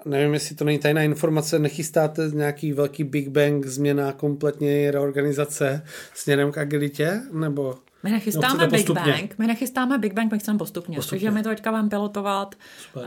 [0.05, 5.83] nevím, jestli to není tajná informace, nechystáte nějaký velký Big Bang, změna kompletně reorganizace
[6.15, 7.75] směrem k agilitě, nebo...
[8.03, 10.97] My nechystáme Big Bang, my nechystáme Big Bang, my chceme postupně.
[10.97, 11.19] postupně.
[11.19, 12.55] Takže my to teďka budeme pilotovat,
[12.95, 13.03] uh,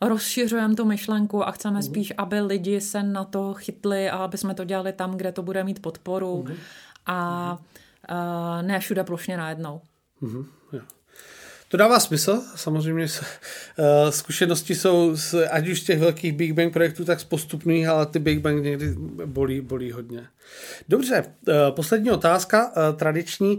[0.00, 1.86] rozšiřujeme tu myšlenku a chceme uh-huh.
[1.86, 5.42] spíš, aby lidi se na to chytli a aby jsme to dělali tam, kde to
[5.42, 6.56] bude mít podporu uh-huh.
[7.06, 7.58] a
[8.10, 9.80] uh, ne všude plošně najednou.
[10.22, 10.46] Uh-huh.
[10.72, 10.86] Yeah.
[11.74, 16.72] To dává smysl, samozřejmě uh, zkušenosti jsou z, ať už z těch velkých Big Bang
[16.72, 18.94] projektů, tak z postupných, ale ty Big Bang někdy
[19.26, 20.26] bolí, bolí hodně.
[20.88, 23.58] Dobře, uh, poslední otázka, uh, tradiční.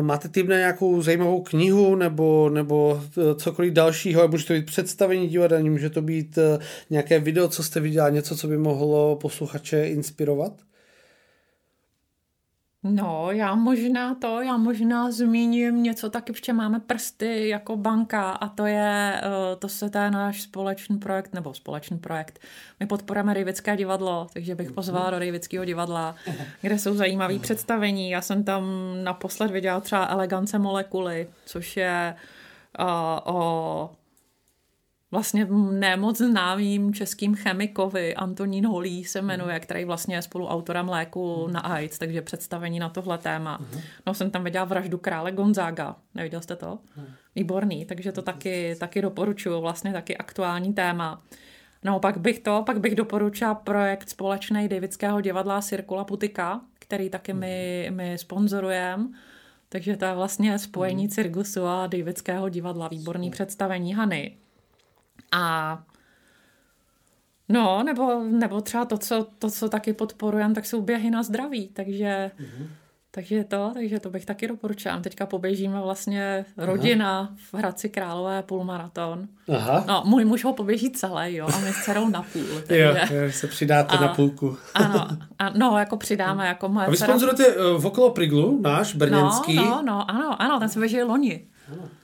[0.00, 3.02] Máte tým na nějakou zajímavou knihu nebo, nebo
[3.36, 6.38] cokoliv dalšího, může to být představení divadelní, může to být
[6.90, 10.52] nějaké video, co jste viděla, něco, co by mohlo posluchače inspirovat?
[12.82, 18.48] No, já možná to, já možná zmíním něco taky, protože máme prsty jako banka a
[18.48, 22.38] to je, eh, to se to je náš společný projekt, nebo společný projekt.
[22.80, 26.14] My podporujeme Rejvické divadlo, takže bych pozvala do Rejvického divadla,
[26.60, 28.10] kde jsou zajímavé představení.
[28.10, 28.64] Já jsem tam
[29.02, 32.14] naposled viděla třeba Elegance molekuly, což je
[32.80, 32.86] uh,
[33.24, 33.90] o
[35.10, 39.60] vlastně nemoc známým českým chemikovi, Antonín Holý se jmenuje, mhm.
[39.60, 41.52] který vlastně je spoluautorem léku mhm.
[41.52, 43.58] na AIDS, takže představení na tohle téma.
[43.58, 43.80] Uh-huh.
[44.06, 46.78] No jsem tam viděla vraždu krále Gonzaga, neviděl jste to?
[47.36, 51.22] Výborný, takže to taky, taky doporučuju, vlastně taky aktuální téma.
[51.84, 57.32] No, pak bych to, pak bych doporučila projekt společný Davidského divadla Cirkula Putika, který taky
[57.32, 59.08] my, my sponzorujeme.
[59.68, 62.88] Takže to je vlastně spojení Cirkusu a Davidského divadla.
[62.88, 64.36] Výborný představení Hany.
[65.32, 65.78] A
[67.48, 71.68] no, nebo, nebo třeba to co, to, co taky podporujeme, tak jsou běhy na zdraví,
[71.68, 72.66] takže mm-hmm.
[73.10, 75.00] Takže to, takže to bych taky doporučila.
[75.00, 77.34] Teďka poběžíme vlastně rodina Aha.
[77.50, 79.28] v Hradci Králové půlmaraton.
[79.56, 79.84] Aha.
[79.88, 82.42] No, můj muž ho poběží celé, jo, a my s dcerou na půl.
[82.66, 82.82] Takže...
[82.82, 84.56] Jo, jo, se přidáte a, na půlku.
[84.74, 85.08] ano,
[85.38, 87.08] a, no, jako přidáme, jako moje A vy dcera...
[87.08, 89.56] sponzorujete uh, v okolo Priglu, náš brněnský.
[89.56, 91.46] No, no, no, ano, ano, ten se běží loni.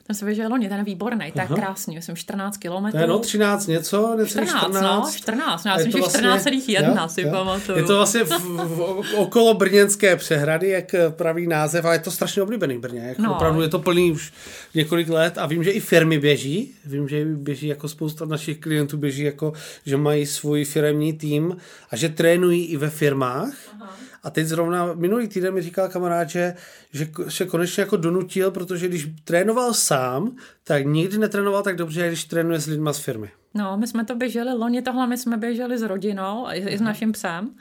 [0.07, 3.01] Ten se běžel loni, ten je výborný, to je krásný, jsem 14 kilometrů.
[3.01, 7.07] Je no 13 něco, ne 14, 14, no, 14, no, já jsem že vlastně, 14,1
[7.07, 7.77] si pamatuju.
[7.77, 12.41] Je to vlastně v, v, okolo Brněnské přehrady, jak praví název, a je to strašně
[12.41, 13.35] oblíbený Brně, jak no.
[13.35, 14.33] opravdu je to plný už
[14.73, 18.97] několik let a vím, že i firmy běží, vím, že běží jako spousta našich klientů
[18.97, 19.53] běží jako,
[19.85, 21.57] že mají svůj firemní tým
[21.91, 23.53] a že trénují i ve firmách.
[23.81, 23.95] Aha
[24.25, 26.55] a teď zrovna minulý týden mi říkal kamarád, že,
[26.93, 32.25] že se konečně jako donutil, protože když trénoval sám, tak nikdy netrénoval tak dobře, když
[32.25, 33.31] trénuje s lidma z firmy.
[33.53, 36.81] No, my jsme to běželi, loni tohle my jsme běželi s rodinou i, i s
[36.81, 37.55] naším psem.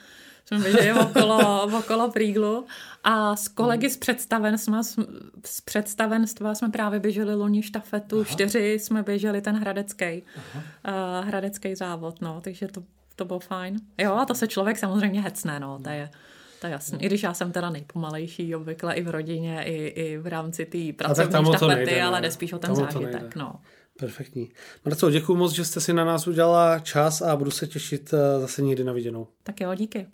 [0.47, 2.67] Jsme běželi okolo, okolo Príglu
[3.05, 4.83] a s kolegy z představenstva,
[5.47, 8.25] z představenstva jsme právě běželi loni štafetu, Aha.
[8.25, 12.83] čtyři jsme běželi ten hradecký, uh, hradecký závod, no, takže to,
[13.17, 13.77] to bylo fajn.
[13.99, 16.11] Jo, a to se člověk samozřejmě hecne, no, to je
[16.65, 16.99] to je jasný.
[17.03, 20.93] I když já jsem teda nejpomalejší obvykle i v rodině, i, i v rámci té
[20.99, 23.37] pracovní štafety, nejde, ale jde spíš o ten zážitek.
[23.37, 23.55] No.
[23.99, 24.51] Perfektní.
[24.85, 28.41] Marco, děkuji moc, že jste si na nás udělala čas a budu se těšit eh,
[28.41, 29.27] zase někdy na viděnou.
[29.43, 30.07] Tak jo, díky.